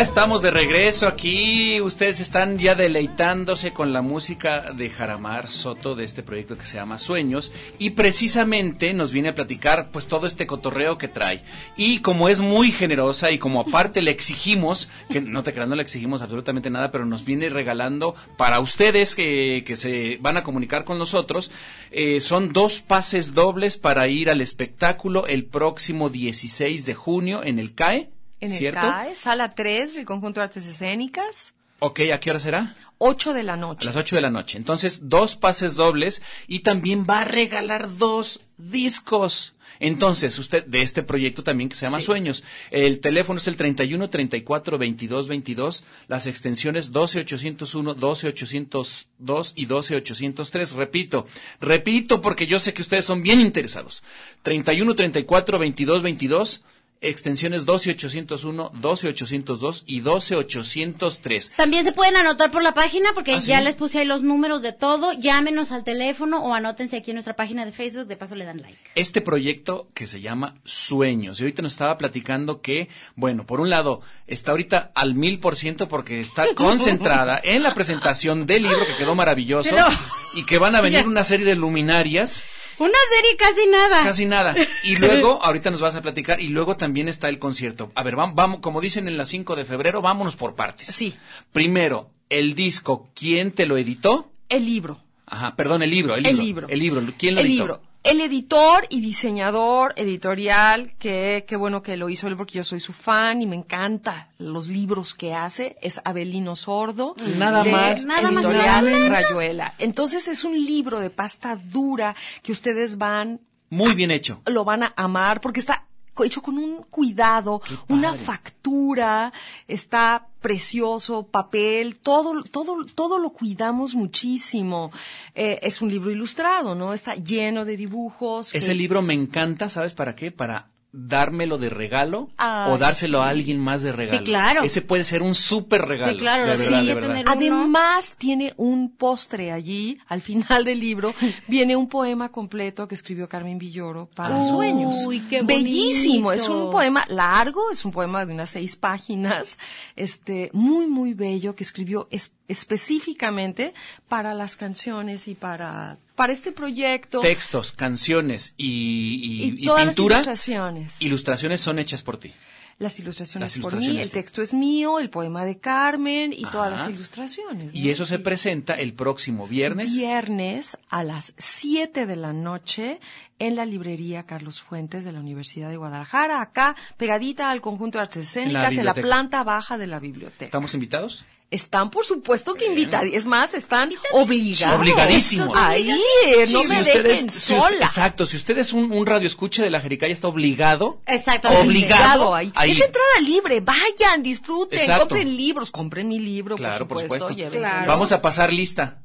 [0.00, 1.78] Estamos de regreso aquí.
[1.82, 6.78] Ustedes están ya deleitándose con la música de Jaramar Soto de este proyecto que se
[6.78, 7.52] llama Sueños.
[7.78, 11.42] Y precisamente nos viene a platicar pues todo este cotorreo que trae.
[11.76, 15.76] Y como es muy generosa y como aparte le exigimos, que no te creas, no
[15.76, 20.44] le exigimos absolutamente nada, pero nos viene regalando para ustedes que, que se van a
[20.44, 21.50] comunicar con nosotros,
[21.90, 27.58] eh, son dos pases dobles para ir al espectáculo el próximo 16 de junio en
[27.58, 28.08] el CAE.
[28.40, 28.80] En el ¿Cierto?
[28.80, 32.76] CAE, sala 3 del Conjunto de Artes Escénicas, Ok, ¿a qué hora será?
[32.98, 33.86] 8 de la A noche.
[33.86, 34.58] las 8 de la noche.
[34.58, 39.54] Entonces, dos pases dobles y también va a regalar dos discos.
[39.78, 42.44] Entonces, usted de este proyecto también que se llama Sueños.
[42.70, 49.64] El teléfono es el 31 34 22 22, las extensiones 12 801, 12 802 y
[49.64, 50.72] 12 803.
[50.72, 51.26] Repito,
[51.62, 54.02] repito porque yo sé que ustedes son bien interesados.
[54.42, 56.62] 31 34 22 22
[57.00, 61.52] extensiones 12801, 12802 y 12803.
[61.56, 63.64] También se pueden anotar por la página porque ¿Ah, ya sí?
[63.64, 65.12] les puse ahí los números de todo.
[65.14, 68.06] Llámenos al teléfono o anótense aquí en nuestra página de Facebook.
[68.06, 68.78] De paso le dan like.
[68.94, 71.40] este proyecto que se llama Sueños.
[71.40, 75.56] Y ahorita nos estaba platicando que, bueno, por un lado, está ahorita al mil por
[75.56, 79.86] ciento porque está concentrada en la presentación del libro que quedó maravilloso Pero-
[80.34, 82.44] y que van a venir una serie de luminarias,
[82.80, 84.02] Una serie casi nada.
[84.04, 84.54] casi nada.
[84.84, 87.92] Y luego, ahorita nos vas a platicar, y luego también está el concierto.
[87.94, 90.88] A ver, vamos, vamos como dicen en la 5 de febrero, vámonos por partes.
[90.88, 91.14] Sí.
[91.52, 94.32] Primero, el disco, ¿quién te lo editó?
[94.48, 94.98] El libro.
[95.26, 96.68] Ajá, perdón, el libro, el libro.
[96.68, 97.62] El libro, ¿quién lo el editó?
[97.64, 97.82] libro.
[98.02, 102.80] El editor y diseñador editorial, que qué bueno que lo hizo él porque yo soy
[102.80, 107.14] su fan y me encanta los libros que hace, es Abelino Sordo.
[107.36, 108.04] Nada de más.
[108.06, 109.08] Nada más, Editorial nada menos.
[109.10, 109.74] Rayuela.
[109.78, 114.40] Entonces es un libro de pasta dura que ustedes van Muy bien hecho.
[114.46, 115.84] lo van a amar porque está
[116.24, 119.32] hecho con un cuidado, una factura,
[119.68, 124.90] está precioso, papel, todo, todo, todo lo cuidamos muchísimo.
[125.34, 126.92] Eh, es un libro ilustrado, ¿no?
[126.92, 128.54] Está lleno de dibujos.
[128.54, 130.30] Ese que- libro me encanta, ¿sabes para qué?
[130.30, 133.30] Para dármelo de regalo Ay, o dárselo a sí.
[133.30, 134.18] alguien más de regalo.
[134.18, 134.62] Sí, claro.
[134.64, 136.12] Ese puede ser un súper regalo.
[136.12, 137.08] Sí, claro, De sí, verdad, de que verdad.
[137.10, 141.14] tener- Además, tiene un postre allí, al final del libro,
[141.48, 144.96] viene un poema completo que escribió Carmen Villoro para Uy, sueños.
[145.28, 146.42] qué Bellísimo, bonito.
[146.42, 149.58] es un poema largo, es un poema de unas seis páginas,
[149.94, 153.74] este, muy, muy bello, que escribió es- específicamente
[154.08, 157.20] para las canciones y para, para este proyecto.
[157.20, 160.16] Textos, canciones y, y- Y y todas las pintura.
[160.16, 161.00] ilustraciones.
[161.00, 162.34] Ilustraciones son hechas por ti.
[162.78, 166.42] Las ilustraciones, Las por mí, ilustraciones el texto es mío, el poema de Carmen y
[166.42, 166.84] todas Ajá.
[166.86, 167.74] las ilustraciones.
[167.74, 167.90] Y ¿no?
[167.90, 169.96] eso se presenta el próximo viernes.
[169.96, 173.00] Viernes a las 7 de la noche
[173.38, 178.02] en la librería Carlos Fuentes de la Universidad de Guadalajara, acá pegadita al conjunto de
[178.02, 179.06] artes escénicas en la, biblioteca.
[179.06, 180.44] planta baja de la biblioteca.
[180.44, 181.24] ¿Estamos invitados?
[181.50, 183.08] Están, por supuesto, que invitados.
[183.12, 184.78] Es más, están obligados.
[184.78, 185.56] Obligadísimos.
[185.56, 187.86] Ahí, no me si ustedes- dejen si usted- sola.
[187.86, 191.00] exacto, si usted es un, un radio escucha de la Jericaya, está obligado.
[191.06, 191.66] Exactamente.
[191.66, 192.34] Obligado.
[192.36, 192.52] ahí.
[192.66, 195.08] Es entrada libre, vayan, disfruten, Exacto.
[195.08, 197.50] compren libros, compren mi libro, Claro, por por supuesto.
[197.50, 197.86] Claro.
[197.88, 199.00] Vamos a pasar lista.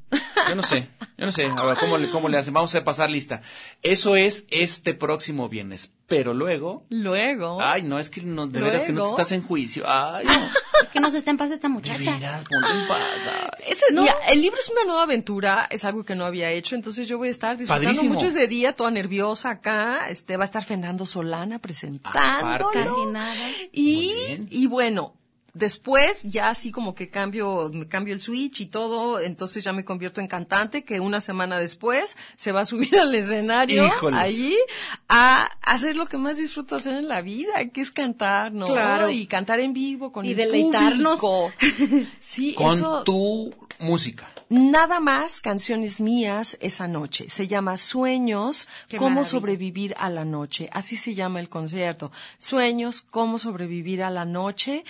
[0.48, 1.46] Yo no sé, yo no sé.
[1.56, 2.54] Ahora, ¿cómo le, cómo le hacen?
[2.54, 3.42] Vamos a pasar lista.
[3.82, 5.90] Eso es este próximo viernes.
[6.06, 6.84] Pero luego.
[6.90, 7.60] Luego.
[7.60, 9.10] Ay, no, es que no, de veras que no te Luego.
[9.18, 9.82] estás en juicio.
[9.88, 10.32] Ay, no.
[10.82, 12.14] Es que no se está en paz esta muchacha.
[12.14, 13.00] veras, ponte en paz.
[13.26, 13.72] ay.
[13.72, 17.08] Ese día, el libro es una nueva aventura, es algo que no había hecho, entonces
[17.08, 18.14] yo voy a estar disfrutando Padrísimo.
[18.14, 22.68] mucho ese día, toda nerviosa acá, este va a estar Fernando Solana presentándolo.
[22.68, 22.78] Aparte.
[22.84, 23.34] Casi nada.
[23.72, 25.14] Y, y bueno,
[25.56, 29.84] después ya así como que cambio, me cambio el switch y todo, entonces ya me
[29.84, 34.20] convierto en cantante que una semana después se va a subir al escenario Híjoles.
[34.20, 34.56] allí
[35.08, 38.66] a hacer lo que más disfruto hacer en la vida, que es cantar, ¿no?
[38.66, 39.10] Claro.
[39.10, 41.18] Y cantar en vivo con Y el deleitarnos.
[41.20, 41.52] público.
[42.20, 44.28] Sí, Con eso tu música.
[44.48, 47.28] Nada más canciones mías esa noche.
[47.28, 49.30] Se llama Sueños, Qué cómo maravilla.
[49.30, 50.68] sobrevivir a la noche.
[50.72, 52.12] Así se llama el concierto.
[52.38, 54.84] Sueños, cómo sobrevivir a la noche.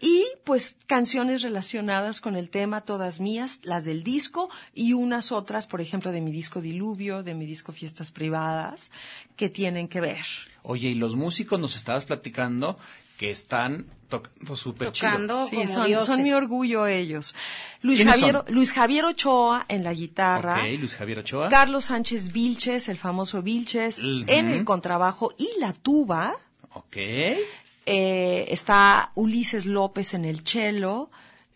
[0.00, 5.66] Y pues canciones relacionadas con el tema, todas mías, las del disco y unas otras,
[5.66, 8.90] por ejemplo, de mi disco Diluvio, de mi disco Fiestas Privadas,
[9.36, 10.24] que tienen que ver.
[10.62, 12.78] Oye, y los músicos nos estabas platicando
[13.22, 15.10] que están tocando súper chido.
[15.12, 16.06] Tocando Sí, como son, dioses.
[16.06, 17.34] son mi orgullo ellos.
[17.82, 18.54] Luis ¿Quiénes Javier, son?
[18.54, 20.56] Luis Javier Ochoa en la guitarra.
[20.56, 21.48] Ok, Luis Javier Ochoa.
[21.48, 24.24] Carlos Sánchez Vilches, el famoso Vilches, Ujú.
[24.26, 26.34] en el contrabajo y la tuba.
[26.74, 26.96] Ok.
[26.96, 31.08] Eh, está Ulises López en el cello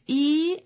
[0.06, 0.62] y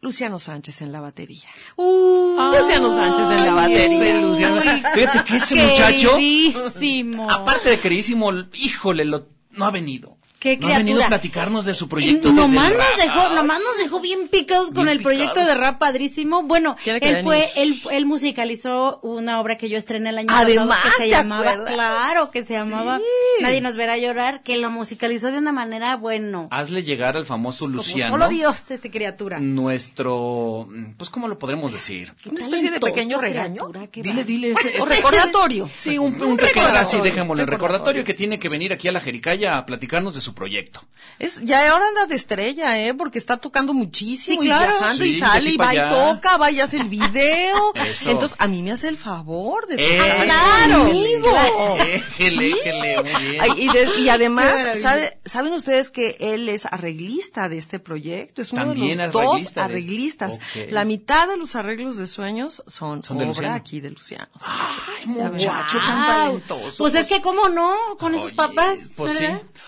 [0.00, 1.48] Luciano Sánchez en la batería.
[1.76, 3.84] Uh, Luciano Sánchez en la batería.
[3.84, 4.60] Ese Luciano.
[4.94, 7.30] Fíjate que ese muchacho, Queridísimo.
[7.30, 10.18] aparte de queridísimo, híjole, lo- no ha venido.
[10.44, 11.08] Qué no ha venido a criatura.
[11.08, 12.28] platicarnos de su proyecto.
[12.28, 15.54] de- nomás del nos dejó, nomás nos dejó bien picados con Bien el proyecto de
[15.54, 16.42] rap padrísimo.
[16.42, 20.82] Bueno, él fue, él, él musicalizó una obra que yo estrené el año Además, pasado
[20.84, 21.72] que se ¿te llamaba, acuerdas?
[21.74, 23.42] claro, que se llamaba Sí.
[23.42, 27.64] Nadie nos verá llorar, que lo musicalizó de una manera, bueno, Hazle llegar al famoso
[27.64, 28.12] como Luciano.
[28.14, 29.40] solo Dios, esa criatura.
[29.40, 32.12] Nuestro, pues, ¿cómo lo podremos decir?
[32.30, 33.70] Una especie de pequeño regaño.
[33.70, 34.22] Criatura, Dile, va.
[34.24, 34.50] dile.
[34.52, 35.70] ese- O recordatorio.
[35.76, 36.80] Sí, un, un, Un pequeño, recordatorio.
[36.80, 38.02] así dejémoslo, el Recordatorio.
[38.02, 40.82] recordatorio que tiene que venir aquí a la Jericaya a platicarnos de su proyecto.
[41.18, 42.94] Es, ya ahora anda de estrella, ¿eh?
[42.94, 44.64] Porque está tocando muchísimo Sí, claro.
[44.64, 47.72] y viajando Sí, y de sale y va y toca, va y hace el video.
[47.74, 48.10] Eso.
[48.10, 49.98] Entonces, a mí me hace el favor de ¡Eh!
[49.98, 50.78] tocar claro.
[50.84, 51.76] conmigo.
[51.78, 53.40] Éjele, éjele, muy bien.
[53.42, 54.76] Ay, y, de- y además, maravilla.
[54.76, 58.40] ¿sabe- ¿saben ustedes que él es arreglista de este proyecto?
[58.42, 59.74] Es uno También de los dos arreglista de este.
[59.74, 60.38] arreglistas.
[60.70, 63.54] La mitad de los arreglos de sueños son, Son de obra Luciano.
[63.54, 64.28] aquí de Luciano.
[64.44, 66.78] Ay, muchacho tan talentoso.
[66.78, 68.78] Pues es que cómo no, con esos papás.
[68.96, 69.26] Pues sí.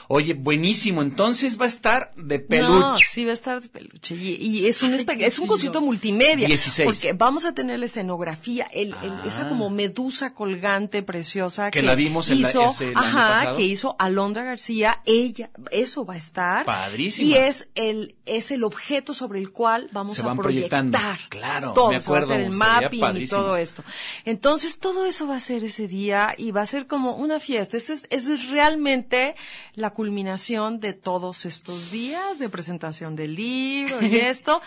[0.08, 1.02] Oye, buenísimo.
[1.02, 3.04] Entonces va a estar de No, peluche.
[3.08, 4.14] sí va a estar de peluche.
[4.14, 6.48] Y, y es un es un concierto multimedia.
[6.48, 6.86] 16.
[6.86, 9.22] Porque vamos a tener la escenografía, el, el- Ah.
[9.26, 13.06] esa como medusa colgante preciosa Que que, la vimos en la- hizo, ese- el año
[13.18, 15.00] ajá, que hizo Alondra García.
[15.04, 16.64] Ella, eso va a estar.
[16.66, 17.28] Padrísima.
[17.28, 20.80] Y es el, es el objeto sobre el cual vamos Se a van proyectar.
[20.90, 20.98] proyectando.
[21.28, 23.40] Claro, todo, me se va a acuerdo, hacer el mapping y padrísimo.
[23.42, 23.84] todo esto.
[24.24, 27.76] Entonces, todo eso va a ser ese día y va a ser como una fiesta.
[27.76, 29.34] Esa es, esa es realmente
[29.74, 34.62] la culminación de todos estos días de presentación del libro y esto,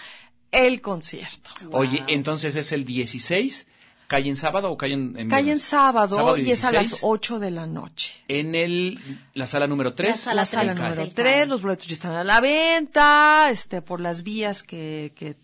[0.52, 1.52] el concierto.
[1.72, 3.66] Oye, entonces es el 16.
[4.08, 5.64] ¿Cae en sábado o cae en, en Cae en viernes?
[5.64, 8.16] sábado, y es a 16, las 8 de la noche.
[8.28, 9.00] En el,
[9.36, 10.10] la sala número 3.
[10.10, 10.78] La sala La sala tres.
[10.84, 11.48] número Del 3, CAI.
[11.48, 15.38] los boletos ya están a la venta, este, por las vías que, que,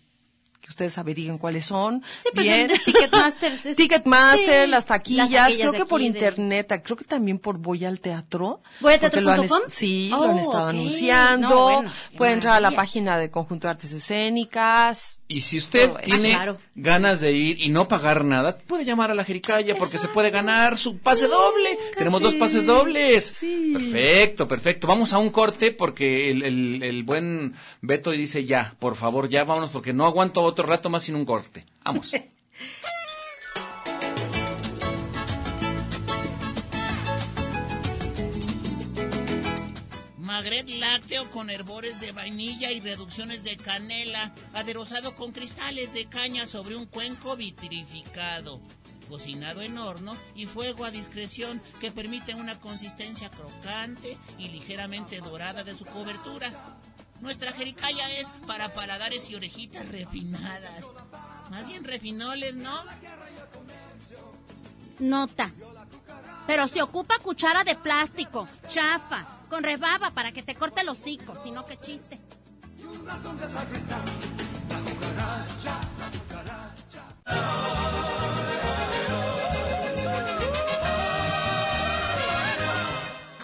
[0.66, 2.02] que ustedes averiguen cuáles son.
[2.22, 2.70] Sí, pues Bien.
[2.84, 3.60] Ticketmaster.
[3.64, 7.38] es- Ticketmaster, Sí, las, taquillas, las taquillas creo que por de- internet, creo que también
[7.38, 8.60] por Voy al Teatro.
[8.80, 10.70] ¿Voy al porque lo han Sí, Oh, lo han estado ok.
[10.70, 11.48] anunciando.
[11.48, 15.22] No, bueno, qué Puede entrar a la página de Conjunto de Artes Escénicas.
[15.28, 16.58] Y si usted tiene Ah, claro.
[16.74, 20.30] ganas de ir y no pagar nada, puede llamar a la Jericaya porque se puede
[20.30, 21.78] ganar su pase doble.
[21.96, 23.26] Tenemos dos pases dobles.
[23.38, 23.70] Sí.
[23.72, 24.86] Perfecto, perfecto.
[24.86, 29.44] Vamos a un corte porque el, el, el buen Beto dice ya, por favor, ya
[29.44, 31.64] vámonos porque no aguanto otro rato más sin un corte.
[31.84, 32.12] Vamos.
[40.36, 46.46] Magret lácteo con herbores de vainilla y reducciones de canela, aderezado con cristales de caña
[46.46, 48.60] sobre un cuenco vitrificado.
[49.08, 55.64] cocinado en horno y fuego a discreción que permite una consistencia crocante y ligeramente dorada
[55.64, 56.75] de su cobertura.
[57.20, 60.84] Nuestra jericaya es para paladares y orejitas refinadas.
[61.50, 62.72] Más bien refinoles, ¿no?
[64.98, 65.50] Nota.
[66.46, 71.34] Pero se ocupa cuchara de plástico, chafa, con rebaba para que te corte el hocico,
[71.42, 72.20] si no, qué chiste.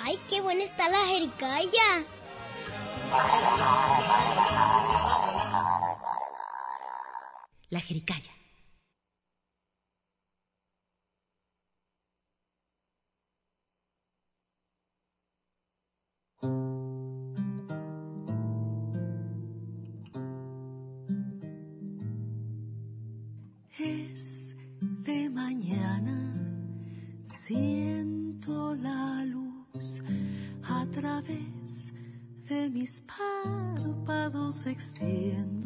[0.04, 2.06] ¡Ay, qué buena está la jericaya!
[7.70, 8.30] La jericaya.
[23.78, 26.34] Es de mañana,
[27.24, 30.02] siento la luz
[30.64, 31.92] a través
[32.52, 35.61] de mis párpados, extiendo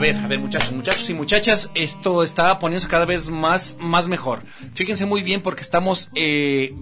[0.00, 4.08] A ver, a ver, muchachos, muchachos y muchachas, esto está poniéndose cada vez más, más
[4.08, 4.40] mejor.
[4.72, 6.74] Fíjense muy bien porque estamos, eh,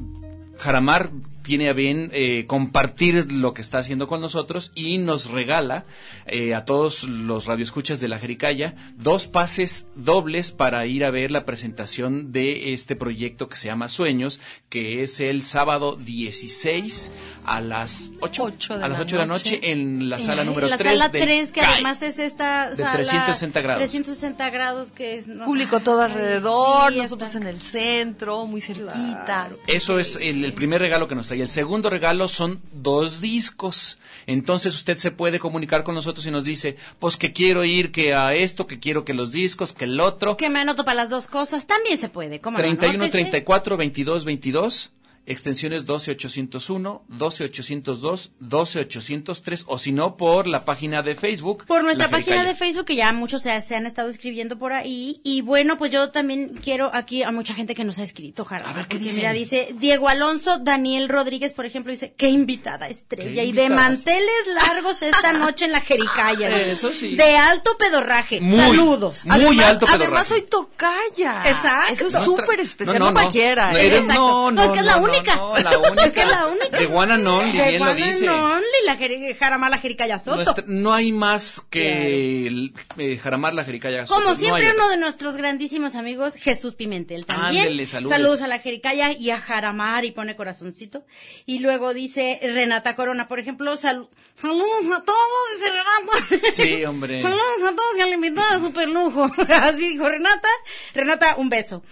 [0.56, 1.10] Jaramar
[1.42, 5.84] tiene a bien eh, compartir lo que está haciendo con nosotros y nos regala
[6.26, 11.30] eh, a todos los radioescuchas de la Jericaya dos pases dobles para ir a ver
[11.30, 17.10] la presentación de este proyecto que se llama Sueños, que es el sábado 16
[17.56, 19.60] a las 8, Ocho de a las la 8 de la noche.
[19.72, 21.72] en la sala En número la 3 sala del 3, que CAI.
[21.74, 23.78] además es esta De sala 360 grados.
[23.80, 28.60] 360 grados que es no, Público todo alrededor, sí, nosotros está- en el centro, muy
[28.60, 29.22] cerquita.
[29.24, 29.58] Claro.
[29.66, 31.40] Eso es el, el primer regalo que nos trae.
[31.40, 33.98] El segundo regalo son dos discos.
[34.26, 38.14] Entonces usted se puede comunicar con nosotros y nos dice, pues que quiero ir, que
[38.14, 40.36] a esto, que quiero que los discos, que el otro.
[40.36, 42.40] Que me anoto para las dos cosas, también se puede.
[42.40, 42.62] ¿cómo no?
[42.62, 43.12] 31, Anótese.
[43.12, 44.90] 34, 22, 22.
[45.30, 51.64] Extensiones 12801, 12802, 12803 o si no por la página de Facebook.
[51.66, 55.20] Por nuestra página de Facebook, que ya muchos se, se han estado escribiendo por ahí.
[55.24, 58.70] Y bueno, pues yo también quiero aquí a mucha gente que nos ha escrito, Jara.
[58.70, 59.18] A ver, ¿qué dicen?
[59.18, 63.42] Mira, dice Diego Alonso Daniel Rodríguez, por ejemplo, dice, qué invitada estrella.
[63.42, 66.48] Qué y de manteles largos esta noche en la Jericaya.
[66.56, 66.72] dice.
[66.72, 67.16] Eso sí.
[67.16, 68.40] De alto pedorraje.
[68.40, 69.20] Muy, Saludos.
[69.24, 70.04] muy además, alto pedorraje.
[70.04, 71.42] Además soy tocaya.
[71.46, 71.92] Exacto.
[71.92, 72.98] Eso es súper especial.
[72.98, 73.20] no, No, no, no.
[73.20, 73.72] cualquiera.
[73.72, 73.86] No, ¿eh?
[73.86, 75.36] eres- no, No, es no, que es la no, única.
[75.36, 76.04] no, la única.
[76.04, 76.78] Es que la única.
[76.78, 78.28] De one and only, De bien lo one and dice.
[78.28, 80.36] only, la Jeri- Jarama, la Jericaya Soto.
[80.36, 84.06] Nuestra- no hay más que el- eh, Jaramar la Jericaya.
[84.06, 84.74] Soto, Como no siempre, otra.
[84.74, 87.62] uno de nuestros grandísimos amigos, Jesús Pimentel también.
[87.62, 88.42] Ándele, saludos.
[88.42, 91.04] a la Jericaya y a Jaramar y pone corazoncito.
[91.46, 94.08] Y luego dice Renata Corona, por ejemplo, sal-
[94.40, 95.18] saludos a todos,
[95.56, 96.52] dice Renata.
[96.52, 97.22] Sí, hombre.
[97.22, 99.24] saludos a todos y a la invitada super lujo.
[99.48, 100.48] Así dijo Renata.
[100.94, 101.82] Renata, un beso.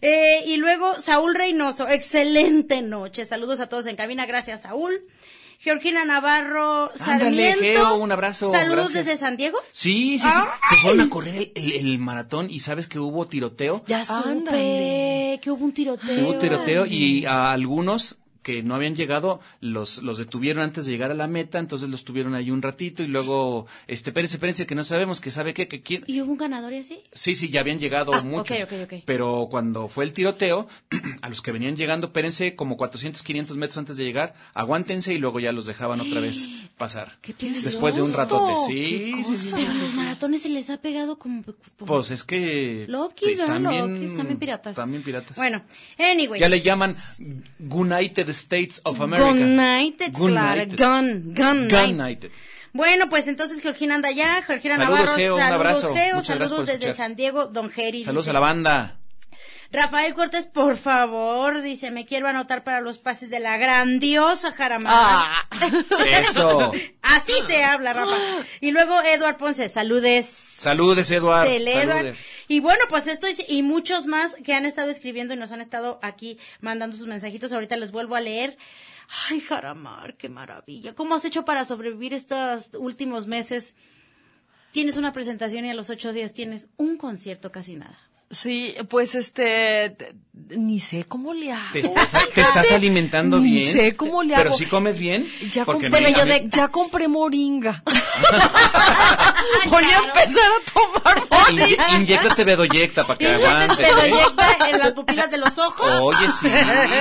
[0.00, 3.24] Eh, y luego Saúl Reynoso, excelente noche.
[3.24, 5.04] Saludos a todos en cabina, gracias Saúl.
[5.60, 7.60] Georgina Navarro Ándale, Sarmiento.
[7.60, 9.06] Geo, un abrazo, Saludos gracias.
[9.06, 9.58] desde San Diego.
[9.72, 10.40] Sí, sí, sí.
[10.68, 13.82] Se fueron a correr el, el- el maratón y sabes que hubo tiroteo.
[13.86, 15.40] Ya supe Ándale.
[15.42, 16.24] que hubo un tiroteo.
[16.28, 21.10] Hubo tiroteo y a algunos que no habían llegado los los detuvieron antes de llegar
[21.10, 24.76] a la meta, entonces los tuvieron ahí un ratito y luego este espérense, espérense que
[24.76, 27.00] no sabemos que sabe qué que quién ¿Y hubo un ganador y así?
[27.12, 28.56] Sí, sí, ya habían llegado Ah, muchos.
[28.62, 29.02] ok, ok, ok.
[29.04, 30.68] Pero cuando fue el tiroteo,
[31.22, 35.18] a los que venían llegando, espérense como 400, 500 metros antes de llegar, aguántense y
[35.18, 37.18] luego ya los dejaban otra vez pasar.
[37.22, 38.52] Qué Después de un ratote.
[38.66, 41.42] Sí, sí, sí, sí, Pero sí, los maratones se les ha pegado como...
[41.42, 44.76] como- Pues es que están bien piratas.
[44.90, 45.36] bien piratas.
[45.36, 45.62] Bueno,
[45.98, 46.40] anyway.
[46.40, 46.94] Ya le llaman
[47.58, 49.30] United States of America.
[49.30, 50.62] United, claro.
[50.62, 50.78] United.
[50.78, 52.00] Gun, gun.
[52.00, 52.30] United.
[52.72, 55.94] Bueno, pues entonces Georgina anda allá, Georgina Saludos, Navarro, Geo, un saludos, abrazo.
[55.94, 56.92] Geo, saludos desde.
[56.92, 58.02] San Diego, Don Geri.
[58.02, 58.30] Saludos dice.
[58.30, 58.98] a la banda.
[59.74, 64.92] Rafael Cortés, por favor, dice, me quiero anotar para los pases de la grandiosa Jaramar.
[64.94, 65.34] Ah,
[66.22, 66.72] Eso.
[67.02, 68.16] Así se habla, Rafa.
[68.60, 70.26] Y luego Eduard Ponce, saludes.
[70.26, 71.46] Saludes, Eduard.
[71.48, 72.14] Eduard.
[72.48, 75.60] Y bueno, pues esto es- y muchos más que han estado escribiendo y nos han
[75.60, 77.52] estado aquí mandando sus mensajitos.
[77.52, 78.56] Ahorita les vuelvo a leer.
[79.28, 80.94] Ay, Jaramar, qué maravilla.
[80.94, 83.74] ¿Cómo has hecho para sobrevivir estos últimos meses?
[84.72, 87.98] Tienes una presentación y a los ocho días tienes un concierto, casi nada.
[88.30, 89.96] Sí, pues este,
[90.48, 91.72] ni sé cómo le hago.
[91.72, 93.72] ¿Te estás, te estás alimentando Ni bien?
[93.72, 94.58] sé cómo le Pero hago.
[94.58, 95.26] si comes bien.
[95.52, 97.82] Ya, porque compré, no- a mí- ya compré moringa.
[99.68, 101.66] Voy a empezar a tomar moringa.
[101.68, 103.76] Inye- inyéctate bedoyecta para que aguantes.
[103.88, 104.08] Te lo ¿eh?
[104.10, 106.00] inyecta en las pupilas de los ojos.
[106.00, 106.48] Oye, sí,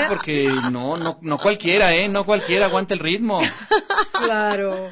[0.10, 2.08] porque no, no, no cualquiera, ¿eh?
[2.10, 3.42] No cualquiera aguanta el ritmo.
[4.12, 4.92] Claro.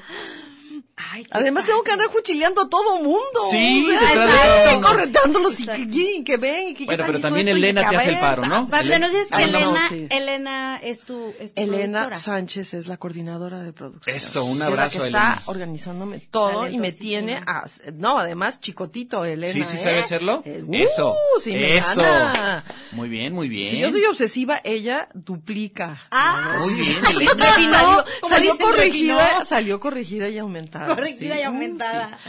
[1.11, 3.19] Ay, Además tengo que andar cuchileando a todo mundo.
[3.49, 7.51] Sí, O sea, detrás corretándolos y que, que ven y que Bueno, pero también y
[7.51, 8.67] Elena te hace el paro, ¿no?
[8.69, 9.89] Que Ah, no, Elena.
[10.09, 12.17] Elena es tu, es tu Elena productora.
[12.17, 14.15] Sánchez es la coordinadora de producción.
[14.15, 15.35] Eso, un Es la abrazo, que Elena.
[15.37, 17.65] está organizándome todo y me tiene a,
[17.97, 19.53] no, además chicotito Elena.
[19.53, 19.79] Sí, sí ¿eh?
[19.79, 20.43] sabe hacerlo.
[20.45, 21.11] Eh, Eso.
[21.13, 22.01] uh, sí Eso.
[22.01, 22.63] gana.
[22.91, 23.71] Muy bien, muy bien.
[23.71, 26.01] Si yo soy obsesiva, ella duplica.
[26.11, 26.75] Ah, Muy sí.
[26.75, 27.31] bien, Elena.
[28.27, 30.90] Salió, corregida, salió corregida y aumentada.
[30.95, 31.41] Corregida sí.
[31.41, 32.19] y aumentada.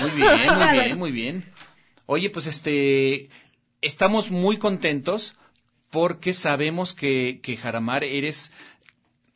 [0.00, 1.52] Muy bien, muy bien, muy bien.
[2.06, 3.28] Oye, pues este,
[3.82, 5.36] estamos muy contentos
[5.90, 8.52] porque sabemos que, que Jaramar eres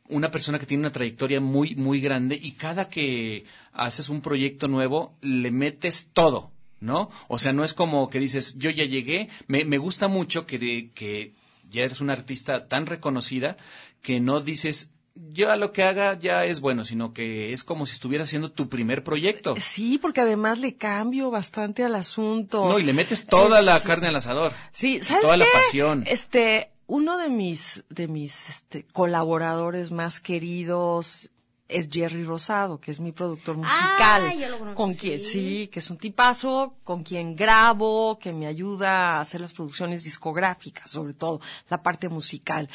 [0.07, 4.67] una persona que tiene una trayectoria muy, muy grande y cada que haces un proyecto
[4.67, 7.09] nuevo le metes todo, ¿no?
[7.27, 10.91] O sea, no es como que dices, yo ya llegué, me, me gusta mucho que,
[10.93, 11.33] que
[11.69, 13.57] ya eres una artista tan reconocida
[14.01, 17.85] que no dices, yo a lo que haga ya es bueno, sino que es como
[17.85, 19.55] si estuvieras haciendo tu primer proyecto.
[19.59, 22.67] Sí, porque además le cambio bastante al asunto.
[22.67, 24.53] No, y le metes toda Es- la carne al asador.
[24.71, 25.51] Sí, ¿sabes Toda la qué?
[25.53, 26.03] pasión.
[26.07, 31.29] Este, uno de mis, de mis este, colaboradores más queridos
[31.67, 34.27] es Jerry Rosado, que es mi productor musical.
[34.27, 35.25] Ah, lo conozco, con quien, sí.
[35.25, 40.03] sí, que es un tipazo, con quien grabo, que me ayuda a hacer las producciones
[40.03, 42.69] discográficas, sobre todo, la parte musical.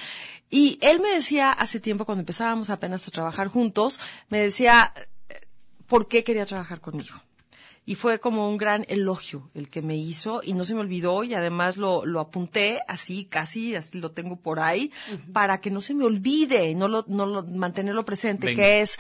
[0.50, 4.92] Y él me decía hace tiempo, cuando empezábamos apenas a trabajar juntos, me decía,
[5.28, 5.46] eh,
[5.86, 7.16] ¿por qué quería trabajar conmigo?
[7.88, 11.24] Y fue como un gran elogio el que me hizo y no se me olvidó
[11.24, 14.92] y además lo, lo apunté así, casi, así lo tengo por ahí,
[15.32, 18.62] para que no se me olvide y no lo, no lo, mantenerlo presente, Venga.
[18.62, 18.98] que es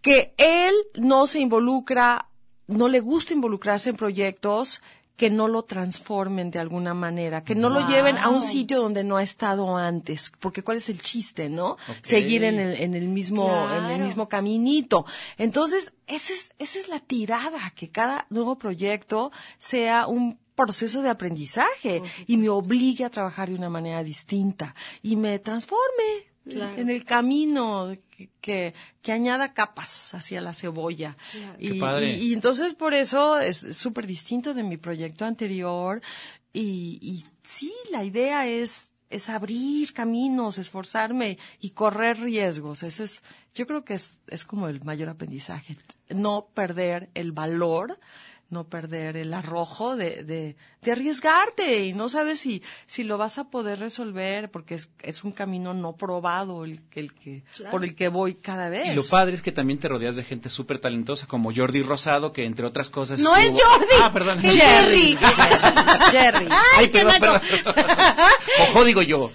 [0.00, 2.30] que él no se involucra,
[2.68, 4.82] no le gusta involucrarse en proyectos
[5.16, 9.02] que no lo transformen de alguna manera, que no lo lleven a un sitio donde
[9.02, 11.76] no ha estado antes, porque cuál es el chiste, ¿no?
[12.02, 15.06] Seguir en el, en el mismo, en el mismo caminito.
[15.38, 21.10] Entonces, esa es, esa es la tirada, que cada nuevo proyecto sea un proceso de
[21.10, 26.78] aprendizaje y me obligue a trabajar de una manera distinta y me transforme Claro.
[26.80, 31.16] en el camino que, que, que añada capas hacia la cebolla.
[31.58, 32.12] Y, Qué padre.
[32.16, 36.00] y- y entonces por eso es súper distinto de mi proyecto anterior
[36.52, 42.82] y, y sí, la idea es es abrir caminos, esforzarme y correr riesgos.
[42.82, 43.22] Eso es,
[43.54, 45.76] yo creo que es, es como el mayor aprendizaje.
[46.08, 48.00] No perder el valor,
[48.48, 53.38] no perder el arrojo de, de, de arriesgarte y no sabes si, si lo vas
[53.38, 57.42] a poder resolver porque es, es un camino no probado el, que- el que,
[57.72, 58.88] por el que voy cada vez.
[58.92, 62.32] Y lo padre es que también te rodeas de gente súper talentosa como Jordi Rosado,
[62.32, 63.18] que entre otras cosas.
[63.18, 63.86] No es Jordi.
[64.00, 64.38] Ah, perdón.
[64.44, 65.18] Es Jerry.
[66.12, 66.48] Jerry.
[66.78, 67.74] Ay, qué perdón, perdón.
[68.70, 69.30] Ojo, digo yo.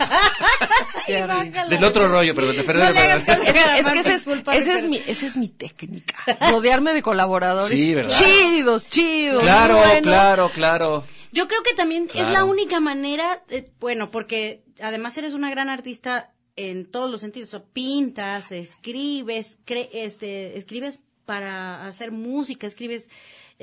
[1.69, 2.95] Del otro rollo, perdón, perdón.
[2.97, 6.15] Es, es que ese es, ese es mi, esa es mi técnica.
[6.51, 8.11] Rodearme de colaboradores Sí, ¿verdad?
[8.17, 9.41] chidos, chidos.
[9.43, 10.01] Claro, buenos.
[10.01, 11.03] claro, claro.
[11.31, 15.69] Yo creo que también es la única manera, eh, bueno, porque además eres una gran
[15.69, 17.49] artista en todos los sentidos.
[17.53, 23.09] O sea, pintas, escribes, cre- este, escribes para hacer música, escribes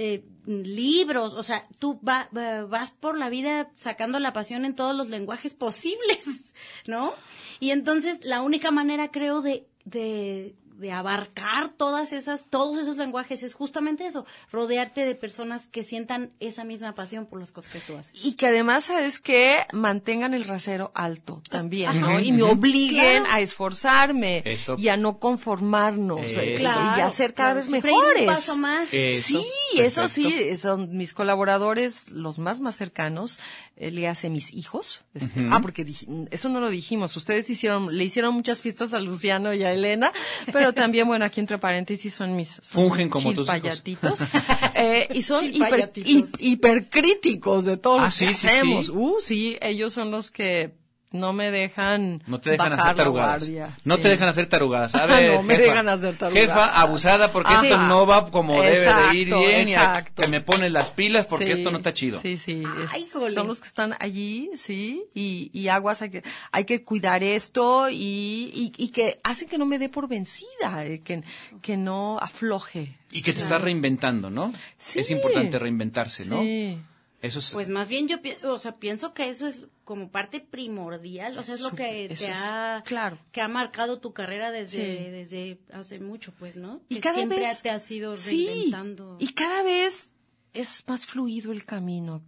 [0.01, 4.77] eh, libros, o sea, tú va- va- vas por la vida sacando la pasión en
[4.77, 6.55] todos los lenguajes posibles,
[6.87, 7.13] ¿no?
[7.59, 13.43] Y entonces la única manera, creo, de, de, de abarcar todas esas, todos esos lenguajes
[13.43, 17.81] es justamente eso, rodearte de personas que sientan esa misma pasión por las cosas que
[17.81, 18.24] tú haces.
[18.24, 19.66] Y que además, ¿sabes qué?
[19.72, 22.18] Mantengan el rasero alto también, ¿no?
[22.20, 23.35] Y me obliguen Claro.
[23.35, 24.76] a esforzarme Eso.
[24.79, 26.41] y a no conformarnos Eso.
[26.41, 28.26] eh, Claro, y a ser cada claro, vez siempre ir un mejores.
[28.26, 28.89] paso más.
[28.93, 29.41] Eso,
[29.72, 33.39] sí, eso sí, son mis colaboradores, los más más cercanos,
[33.76, 35.03] eh, le hace mis hijos.
[35.14, 37.16] este, Ah, porque dij- eso no lo dijimos.
[37.16, 40.12] Ustedes hicieron, le hicieron muchas fiestas a Luciano y a Elena,
[40.53, 44.21] pero también, bueno, aquí entre paréntesis son mis son Fungen mis como tus hijos.
[44.75, 46.11] Eh, y son hiper, Chilpayatitos.
[46.39, 48.87] hi- hipercríticos de todo Ah, lo sí, que sí, hacemos.
[48.87, 48.93] sí.
[48.95, 50.75] Uh, sí, ellos son los que
[51.11, 53.43] no me dejan No te dejan bajar hacer tarugadas.
[53.49, 53.77] guardia.
[53.85, 54.03] No Sí.
[54.03, 54.95] te dejan hacer tarugadas.
[54.95, 56.49] A Ah, ver, no me jefa, dejan hacer tarugadas.
[56.49, 57.65] Jefa, abusada porque Ajá.
[57.67, 60.23] esto no va como debe de ir Exacto, bien y a- exacto.
[60.23, 62.21] que me ponen las pilas porque Sí, esto no está chido.
[62.21, 62.63] Sí, sí.
[62.85, 65.05] es- Ay, son los que están allí, sí.
[65.15, 69.57] Y, y aguas, hay que, hay que cuidar esto y, y, y que hacen que
[69.59, 71.23] no me dé por vencida, eh, que,
[71.63, 72.99] que no afloje.
[73.11, 74.53] Y que te estás reinventando, ¿no?
[74.77, 74.99] Sí.
[75.01, 76.43] Es importante reinventarse, ¿no?
[76.43, 76.79] Sí.
[77.21, 77.51] Eso es...
[77.53, 81.57] Pues más bien yo o sea, pienso que eso es como parte primordial, o sea,
[81.57, 83.19] es lo que te es- ha claro.
[83.33, 85.11] que ha marcado tu carrera desde Sí.
[85.11, 86.81] desde hace mucho, pues, ¿no?
[86.89, 89.16] Y Que cada siempre vez te has ido sí, reinventando.
[89.19, 90.12] y cada vez
[90.55, 92.23] es más fluido el camino.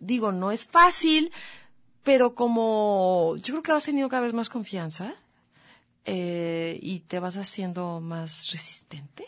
[0.00, 1.32] Digo, no es fácil,
[2.04, 5.14] pero como yo creo que has tenido cada vez más confianza
[6.04, 9.26] eh, y te vas haciendo más resistente,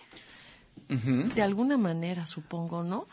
[0.89, 3.09] de alguna manera, supongo, ¿no?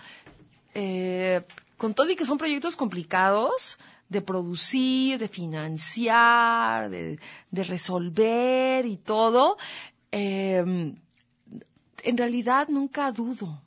[0.73, 1.41] Eh,
[1.77, 3.77] con todo y que son proyectos complicados
[4.09, 7.19] de producir, de financiar, de,
[7.51, 9.57] de resolver y todo,
[10.11, 10.57] eh,
[12.03, 13.61] en realidad nunca dudo.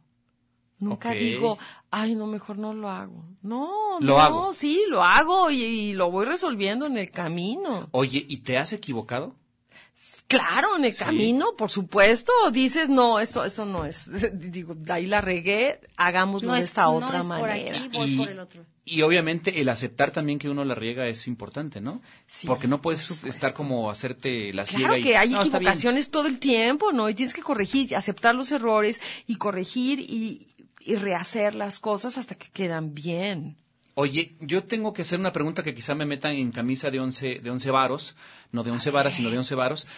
[0.80, 1.58] Nunca digo,
[1.90, 3.24] ay, no, mejor no lo hago.
[3.42, 4.52] No, Lo no, hago.
[4.52, 7.88] sí, lo hago y, y lo voy resolviendo en el camino.
[7.90, 9.34] Oye, ¿y te has equivocado?
[10.28, 11.04] Claro, en el Sí.
[11.04, 12.32] camino, por supuesto.
[12.52, 14.10] Dices, no, eso, eso no es.
[14.52, 17.76] Digo, ahí la regué, hagámoslo no de es, esta no otra es por manera.
[17.78, 18.66] aquí, voy Y, por el otro.
[18.84, 22.02] y obviamente el aceptar también que uno la riega es importante, ¿no?
[22.26, 25.58] Sí, Porque no puedes estar como hacerte la ciega Claro y que hay "No, está
[25.58, 25.70] bien".
[25.70, 27.08] equivocaciones todo el tiempo, ¿no?
[27.08, 30.46] Y tienes que corregir, aceptar los errores y corregir y,
[30.80, 33.56] y rehacer las cosas hasta que quedan bien.
[34.00, 37.40] Oye, yo tengo que hacer una pregunta que quizá me metan en camisa de once,
[37.42, 38.14] de once varos,
[38.52, 39.88] no de once varas, sino de once varos.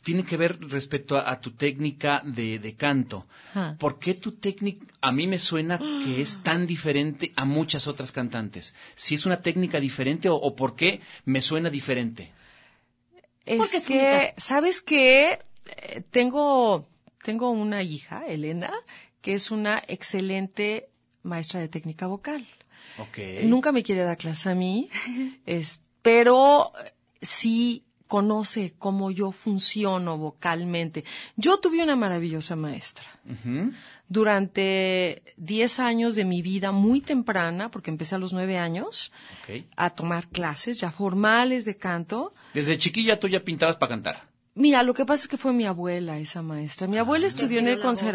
[0.00, 3.26] Tiene que ver respecto a, a tu técnica de, de canto.
[3.50, 3.76] Ajá.
[3.78, 8.12] ¿Por qué tu técnica, a mí me suena que es tan diferente a muchas otras
[8.12, 8.72] cantantes?
[8.94, 12.32] ¿Si es una técnica diferente o, o por qué me suena diferente?
[13.44, 14.34] Es Porque es que, única.
[14.38, 15.38] ¿sabes qué?
[15.82, 16.86] Eh, tengo,
[17.22, 18.72] tengo una hija, Elena,
[19.20, 20.88] que es una excelente
[21.22, 22.46] maestra de técnica vocal.
[23.44, 24.88] Nunca me quiere dar clase a mí,
[25.46, 26.70] es- pero
[27.22, 31.04] sí conoce cómo yo funciono vocalmente.
[31.36, 33.06] Yo tuve una maravillosa maestra.
[34.08, 39.10] Durante 10 años de mi vida muy temprana, porque empecé a los 9 años,
[39.76, 42.32] a tomar clases ya formales de canto.
[42.52, 44.28] Desde chiquilla tú ya pintabas para cantar.
[44.54, 46.86] Mira, lo que pasa es que fue mi abuela esa maestra.
[46.86, 47.80] Mi abuela estudió en el
[48.10, 48.14] voz.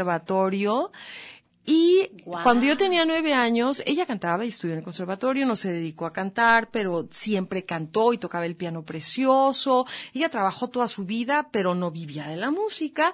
[1.71, 5.71] Y cuando yo tenía nueve años, ella cantaba y estudió en el conservatorio, no se
[5.71, 9.85] dedicó a cantar, pero siempre cantó y tocaba el piano precioso.
[10.11, 13.13] Ella trabajó toda su vida, pero no vivía de la música,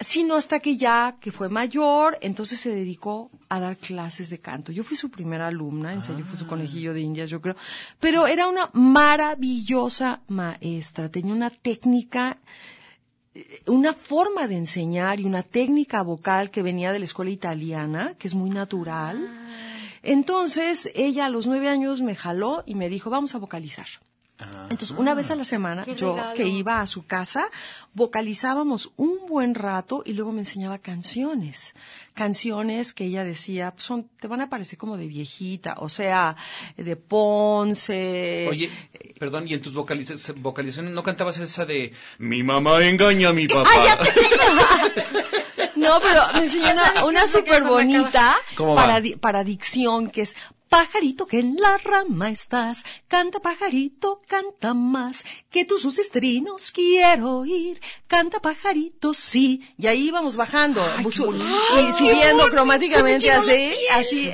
[0.00, 4.72] sino hasta que ya que fue mayor, entonces se dedicó a dar clases de canto.
[4.72, 7.56] Yo fui su primera alumna, en serio, fui su conejillo de indias, yo creo,
[8.00, 12.38] pero era una maravillosa maestra, tenía una técnica
[13.66, 18.28] una forma de enseñar y una técnica vocal que venía de la escuela italiana, que
[18.28, 19.16] es muy natural.
[20.02, 23.86] Entonces, ella a los nueve años me jaló y me dijo, vamos a vocalizar.
[24.70, 26.34] Entonces, una vez a la semana, Qué yo regalo.
[26.36, 27.50] que iba a su casa,
[27.94, 31.74] vocalizábamos un buen rato y luego me enseñaba canciones.
[32.14, 36.36] Canciones que ella decía, pues son, te van a parecer como de viejita, o sea,
[36.76, 38.46] de Ponce.
[38.48, 38.70] Oye,
[39.18, 43.48] perdón, ¿y en tus vocaliza- vocalizaciones no cantabas esa de Mi mamá engaña a mi
[43.48, 43.70] papá?
[45.76, 50.36] No, pero me enseñó una, una súper bonita para, di- para dicción, que es
[50.68, 57.38] Pajarito que en la rama estás, canta pajarito, canta más, que tus sus trinos quiero
[57.38, 59.62] oír, canta pajarito, sí.
[59.78, 64.30] Y ahí vamos bajando, y subiendo cromáticamente así, así.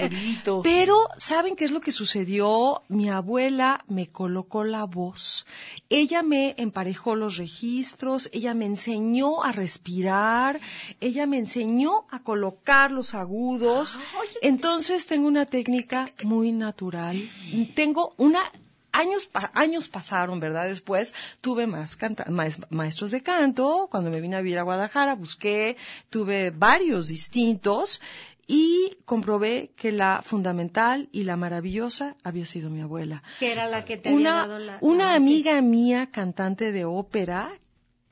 [0.62, 2.82] Pero, ¿saben qué es lo que sucedió?
[2.88, 5.46] Mi abuela me colocó la voz.
[5.88, 10.60] Ella me emparejó los registros, ella me enseñó a respirar,
[11.00, 13.98] ella me enseñó a colocar los agudos.
[14.42, 17.20] Entonces tengo una técnica muy natural.
[17.74, 18.40] Tengo una
[18.92, 20.66] años años pasaron, ¿verdad?
[20.66, 23.88] Después tuve más canta- maes- maestros de canto.
[23.90, 25.76] Cuando me vine a vivir a Guadalajara, busqué,
[26.10, 28.00] tuve varios distintos
[28.46, 33.22] y comprobé que la fundamental y la maravillosa había sido mi abuela.
[33.40, 34.78] Que era la que te había Una, dado la...
[34.80, 37.50] una ah, amiga mía, cantante de ópera,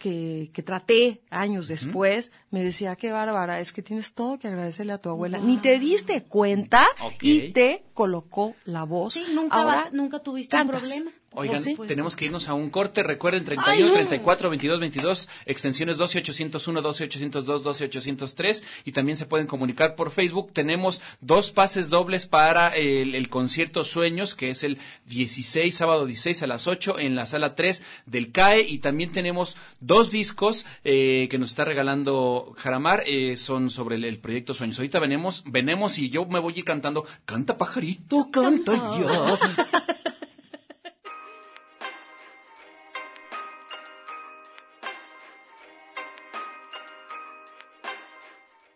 [0.03, 4.93] que, que traté años después, me decía, qué bárbara, es que tienes todo que agradecerle
[4.93, 5.39] a tu abuela.
[5.39, 6.85] Ni te diste cuenta
[7.21, 9.15] y te colocó la voz.
[9.15, 11.13] Sí, nunca, Ahora va- nunca tuviste un problema.
[11.35, 11.77] Oigan, sí.
[11.87, 13.03] tenemos que irnos a un corte.
[13.03, 13.93] Recuerden, 31, Ay, no.
[13.93, 18.65] 34, 22, 22, extensiones 12, 801, 12, 802, 12, 803.
[18.85, 20.53] Y también se pueden comunicar por Facebook.
[20.53, 26.43] Tenemos dos pases dobles para el, el concierto Sueños, que es el 16, sábado 16
[26.43, 28.63] a las 8 en la sala 3 del CAE.
[28.69, 33.05] Y también tenemos dos discos eh, que nos está regalando Jaramar.
[33.07, 34.79] eh, son sobre el, el proyecto Sueños.
[34.79, 37.05] Ahorita venemos, venemos y yo me voy a ir cantando.
[37.25, 39.39] Canta pajarito, canta ya.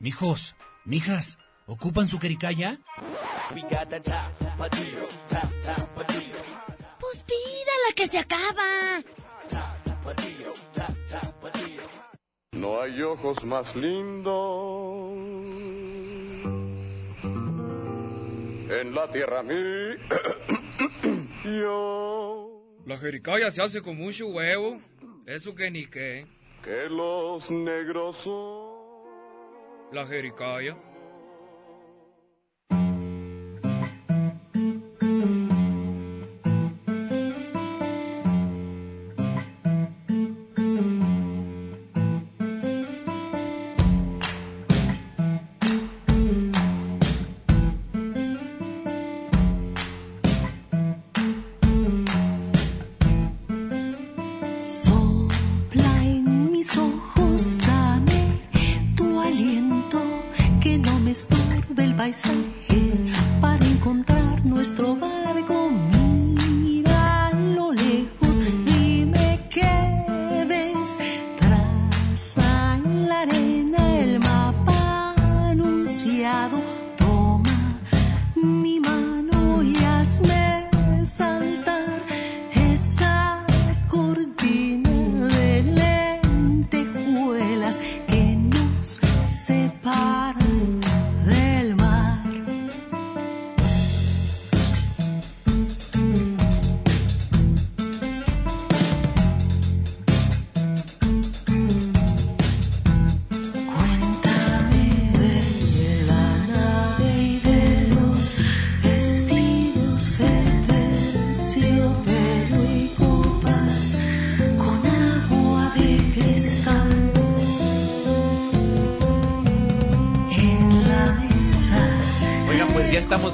[0.07, 0.55] Mijos,
[0.85, 1.37] mijas,
[1.67, 2.79] ¿ocupan su quericaya?
[7.01, 9.03] Pues pídala que se acaba.
[12.53, 15.11] No hay ojos más lindos
[18.81, 19.55] en la tierra mí.
[21.45, 24.81] Yo La jericaya se hace con mucho huevo.
[25.27, 26.29] Eso que ni qué.
[26.63, 28.66] que los negros son.
[29.93, 30.77] La jericaya.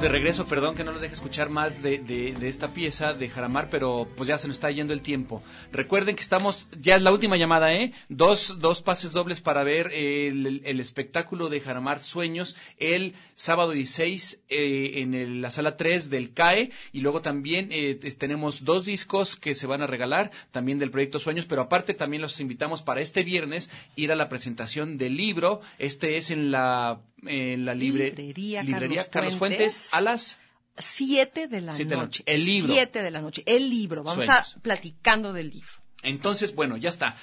[0.02, 3.28] De regreso, perdón que no los deje escuchar más de, de- de esta pieza de
[3.28, 5.42] Jaramar, pero pues ya se nos está yendo el tiempo.
[5.70, 7.92] Recuerden que estamos, ya es la última llamada, ¿eh?
[8.08, 14.40] Dos, dos pases dobles para ver el, el espectáculo de Jaramar Sueños el sábado 16
[14.48, 19.36] eh, en el- la sala 3 del CAE y luego también eh, tenemos dos discos
[19.36, 23.00] que se van a regalar también del proyecto Sueños, pero aparte también los invitamos para
[23.00, 25.60] este viernes ir a la presentación del libro.
[25.78, 30.38] Este es en la, en la libre- Librería librería Carlos Carlos Fuentes a las
[30.78, 32.22] Siete de la Siete de la noche.
[32.26, 32.74] El libro.
[32.74, 33.42] De la noche.
[33.44, 34.02] El libro.
[34.02, 35.68] Vamos a estar platicando del libro.
[36.02, 37.16] Entonces, bueno, ya está.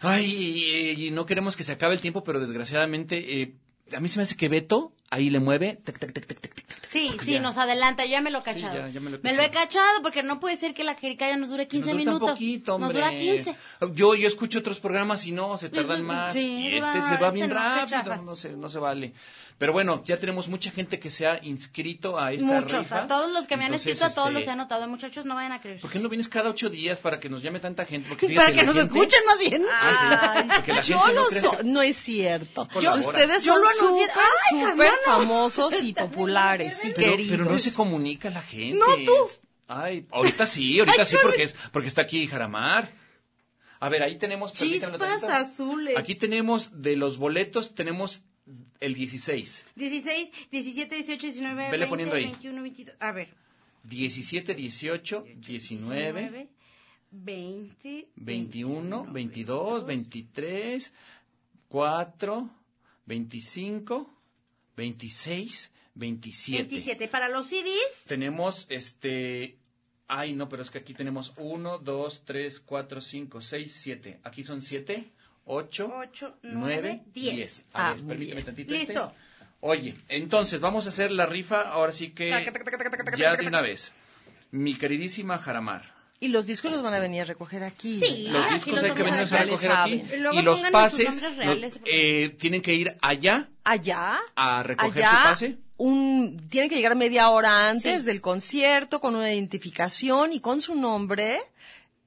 [0.00, 3.54] Ay, y no queremos que se acabe el tiempo, pero desgraciadamente, eh,
[3.94, 5.78] a mí se me hace que Beto ahí le mueve.
[5.84, 6.64] tac, tac, tac, tac, tac, tac.
[6.88, 8.04] Sí, sí, ya- nos adelanta.
[8.04, 8.74] Yo ya me lo he cachado.
[8.74, 10.94] ya- ya me lo he me lo he cachado porque no puede ser que la
[10.94, 12.30] jericaya nos dure 15 Nos dura minutos.
[12.30, 13.56] poquito, nos dura 15.
[13.94, 16.34] Yo, yo escucho otros programas y no, se tardan más.
[16.34, 19.12] Sí, y va, este se va este bien no, rápido, no se, no se vale.
[19.56, 22.80] Pero bueno, ya tenemos mucha gente que se ha inscrito a esta Muchos.
[22.80, 22.98] rifa.
[22.98, 24.88] A todos los que me han Entonces, escrito, a todos este, los he anotado.
[24.88, 25.80] Muchachos, no vayan a creer.
[25.80, 28.08] ¿Por qué no vienes cada ocho días para que nos llame tanta gente?
[28.08, 29.64] Porque Para que nos gente- escuchen más bien.
[29.70, 32.68] Ah, sí, porque la Yo gente no so- que- no es cierto.
[32.74, 34.06] Ustedes Yo son lo anuncié.
[34.12, 37.38] Ay, Jasmine, famosos y populares y Pero, queridos.
[37.38, 38.78] pero no se comunica la gente.
[38.78, 39.12] No, tú.
[39.66, 42.92] Ay, ahorita sí, ahorita sí, porque, es, porque está aquí Jaramar.
[43.80, 44.52] A ver, ahí tenemos...
[44.52, 45.96] Chispas azules.
[45.96, 48.22] Aquí tenemos, de los boletos, tenemos
[48.80, 49.66] el 16.
[49.74, 52.24] 16, 17, 18, 19, Vele 20, poniendo ahí.
[52.24, 52.96] 21, 22.
[53.00, 53.34] A ver.
[53.84, 56.48] 17, 18, 19, 19,
[57.10, 60.92] 20, 21, 22, 23,
[61.68, 62.50] 4,
[63.06, 64.13] 25,
[64.76, 66.62] 26, 27.
[66.68, 67.08] 27.
[67.08, 69.58] Para los CDs, Tenemos este.
[70.06, 74.20] Ay, no, pero es que aquí tenemos 1, 2, 3, 4, 5, 6, 7.
[74.22, 75.10] Aquí son 7,
[75.46, 77.34] 8, 8, 9, 9, 10.
[77.36, 77.64] 10.
[77.72, 78.44] A Ah, ver, permíteme bien.
[78.44, 78.72] tantito.
[78.74, 78.92] Listo.
[79.06, 79.24] este.
[79.60, 82.28] Oye, entonces vamos a hacer la rifa ahora sí que.
[83.16, 83.92] Ya de una vez.
[84.50, 85.94] Mi queridísima Jaramar.
[86.24, 88.00] Y los discos los van a venir a recoger aquí.
[88.00, 88.28] Sí.
[88.30, 90.02] Los Ah, discos aquí hay los que venirlos a recoger aquí.
[90.14, 91.22] Y luego Y los pases
[91.84, 94.18] eh, tienen que ir allá Allá.
[94.34, 95.58] a recoger allá, su pase.
[95.76, 98.06] Un, tienen que llegar media hora antes Sí.
[98.06, 101.42] del concierto con una identificación y con su nombre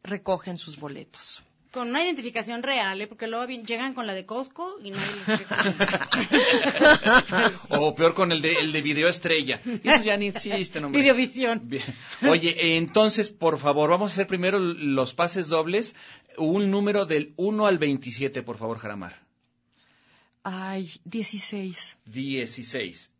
[0.03, 1.43] recogen sus boletos.
[1.77, 3.07] Con una identificación real, ¿eh?
[3.07, 5.41] porque luego llegan con la de Costco y nadie les
[7.69, 9.61] O peor con el de, el de video estrella.
[9.83, 11.01] Eso ya ni existe, hombre.
[11.01, 11.61] Videovisión.
[11.63, 11.83] Bien.
[12.27, 15.95] Oye, entonces, por favor, vamos a hacer primero los pases dobles.
[16.37, 19.21] Un número del 1 al 27, por favor, Jaramar.
[20.43, 21.97] Ay, 16.
[22.05, 23.11] 16.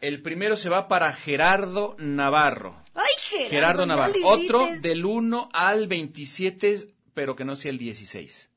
[0.00, 2.82] El primero se va para Gerardo Navarro.
[2.94, 4.14] Ay, Gerardo, Gerardo no Navarro.
[4.24, 8.48] Otro del 1 al 27, pero que no sea el 16.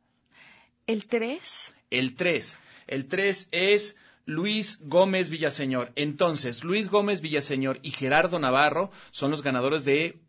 [0.88, 1.74] ¿El 3?
[1.89, 2.58] El 3.
[2.88, 3.95] El 3 es
[4.26, 5.91] Luis Gómez Villaseñor.
[5.95, 10.20] Entonces, Luis Gómez Villaseñor y Gerardo Navarro son los ganadores de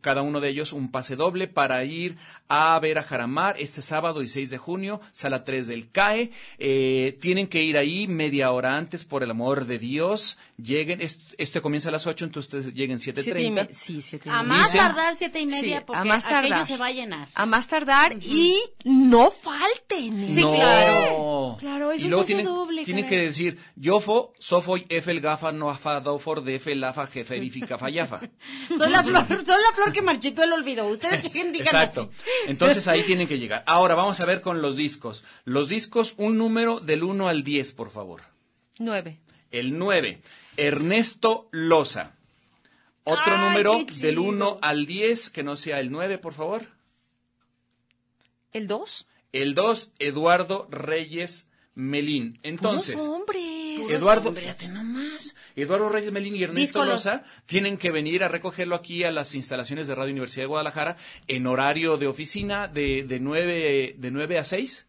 [0.00, 2.16] cada uno de ellos un pase doble para ir
[2.48, 6.30] a ver a Jaramar este sábado 16 de junio, sala 3 del CAE.
[6.58, 10.38] Eh, tienen que ir ahí media hora antes, por el amor de Dios.
[10.56, 13.66] Lleguen, est- este comienza a las 8, entonces ustedes lleguen Siete y 7.30.
[13.68, 14.48] me- sí, siete y A media.
[14.56, 16.66] más Dicen- tardar siete y media, Sí, porque a más aquello tardar.
[16.66, 17.28] se va a llenar.
[17.34, 20.34] A más tardar y no falten.
[20.34, 20.54] Sí, no.
[20.54, 21.56] claro.
[21.60, 23.18] Claro, es y un luego pase tienen, doble, tienen caray.
[23.18, 28.20] que decir, Yofo, Sofoy, Efel, Gafa, Noafa, Dofor, Defe, Lafa, Jefe, Bifica, Fayafa.
[28.68, 30.86] Soy la flor, soy la flor que marchito él olvidó.
[30.86, 32.10] Ustedes lleguen, digan Exacto.
[32.12, 32.30] así.
[32.46, 33.62] Entonces ahí tienen que llegar.
[33.66, 35.24] Ahora vamos a ver con los discos.
[35.44, 38.22] Los discos, un número del 1 al 10, por favor.
[38.78, 39.18] 9.
[39.50, 40.20] El 9,
[40.56, 42.14] Ernesto Loza.
[43.04, 46.66] Otro Ay, número del 1 al 10, que no sea el 9, por favor.
[48.52, 49.06] ¿El 2?
[49.32, 51.47] El 2, Eduardo Reyes
[51.78, 52.40] Melín.
[52.42, 53.88] Entonces, hombres.
[53.88, 55.36] Eduardo, fíjate nomás.
[55.54, 59.86] Eduardo Reyes Melín y Ernesto Loza tienen que venir a recogerlo aquí a las instalaciones
[59.86, 60.96] de Radio Universidad de Guadalajara
[61.28, 64.87] en horario de oficina de, de, 9, de 9 a 6.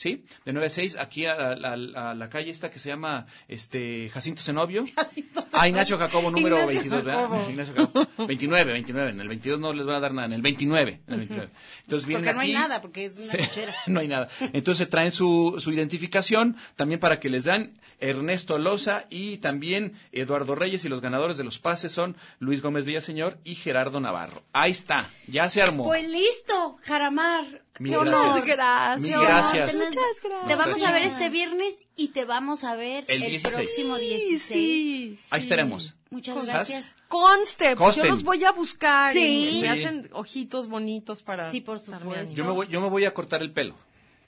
[0.00, 0.24] ¿Sí?
[0.46, 1.74] De 9 a 6, aquí a, a-
[2.10, 4.86] a la calle esta que se llama este Jacinto Zenobio.
[4.96, 7.48] Jacinto Ah, Ignacio Jacobo número Ignacio 22, ¿verdad?
[7.50, 8.26] Ignacio Jacobo.
[8.26, 9.10] 29, 29.
[9.10, 11.00] En el 22 no les van a dar nada, en el 29.
[11.06, 11.50] En el 29.
[11.82, 13.74] Entonces vienen Porque no hay nada, porque es una cochera.
[13.88, 14.28] no hay nada.
[14.54, 20.54] Entonces traen su, su identificación también para que les dan Ernesto Loza y también Eduardo
[20.54, 24.44] Reyes y los ganadores de los pases son Luis Gómez Villaseñor y Gerardo Navarro.
[24.54, 25.84] Ahí está, ya se armó.
[25.84, 27.64] Pues listo, Jaramar.
[27.80, 28.44] Mil gracias.
[28.44, 29.00] Gracias.
[29.00, 29.70] Mil gracias.
[29.70, 30.48] Te- Muchas gracias.
[30.48, 33.54] Te vamos a ver este viernes y te vamos a ver El el, 16.
[33.54, 34.42] próximo Sí, 16.
[34.42, 35.94] sí, Ahí estaremos.
[36.10, 36.94] Muchas gracias.
[37.08, 39.12] Conste, pues yo los voy a buscar.
[39.14, 39.48] Sí.
[39.50, 39.66] y me Sí.
[39.66, 41.50] hacen ojitos bonitos para.
[41.50, 42.34] Sí, por supuesto.
[42.34, 43.74] Yo me voy, yo me voy a cortar el pelo.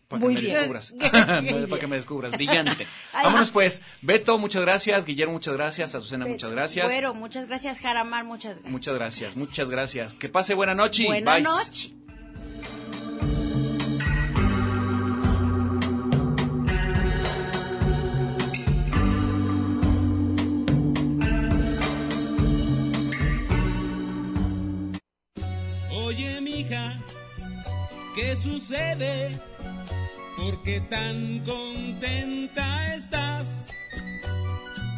[0.09, 0.55] Para que Muy me bien.
[0.55, 0.95] descubras.
[1.69, 2.33] para que me descubras.
[2.33, 2.87] Brillante.
[3.13, 3.81] Vámonos pues.
[4.03, 5.05] Beto, muchas gracias.
[5.05, 5.95] Guillermo, muchas gracias.
[5.95, 6.87] Azucena, muchas gracias.
[6.87, 8.25] Bueno, muchas gracias, Jaramar.
[8.25, 8.71] Muchas gracias.
[8.73, 10.15] Muchas gracias, muchas gracias.
[10.15, 11.05] Que pase buena noche.
[11.05, 11.43] y Buenas bye.
[11.43, 11.93] noches.
[28.15, 29.39] ¿Qué sucede?
[30.37, 33.67] ¿Por qué tan contenta estás?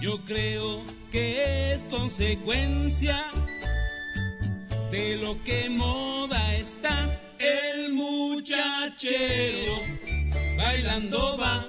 [0.01, 3.33] Yo creo que es consecuencia
[4.91, 7.21] de lo que moda está.
[7.39, 9.75] El muchachero
[10.57, 11.67] bailando va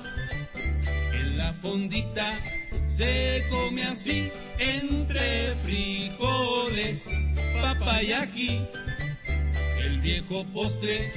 [1.13, 2.39] en la fondita.
[2.87, 7.09] Se come así entre frijoles,
[7.61, 8.67] papa y ají
[9.85, 11.11] el viejo postre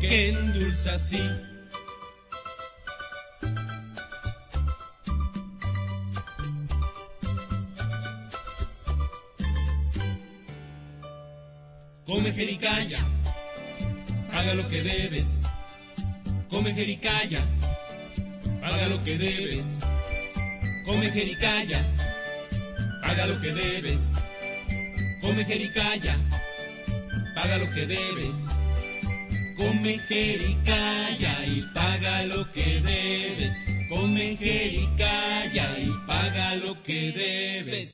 [0.00, 1.22] que endulza así.
[12.06, 12.98] Come jericaya,
[14.32, 15.40] paga lo que debes.
[16.48, 17.42] Come jericaya,
[18.60, 19.78] paga lo que debes.
[20.86, 21.84] Come jericaya,
[23.02, 24.12] paga lo que debes.
[25.20, 26.18] Come jericaya,
[27.34, 28.34] paga lo que debes.
[29.56, 33.52] Come jericaya y paga lo que debes.
[33.88, 37.92] Come jericaya y paga lo que debes.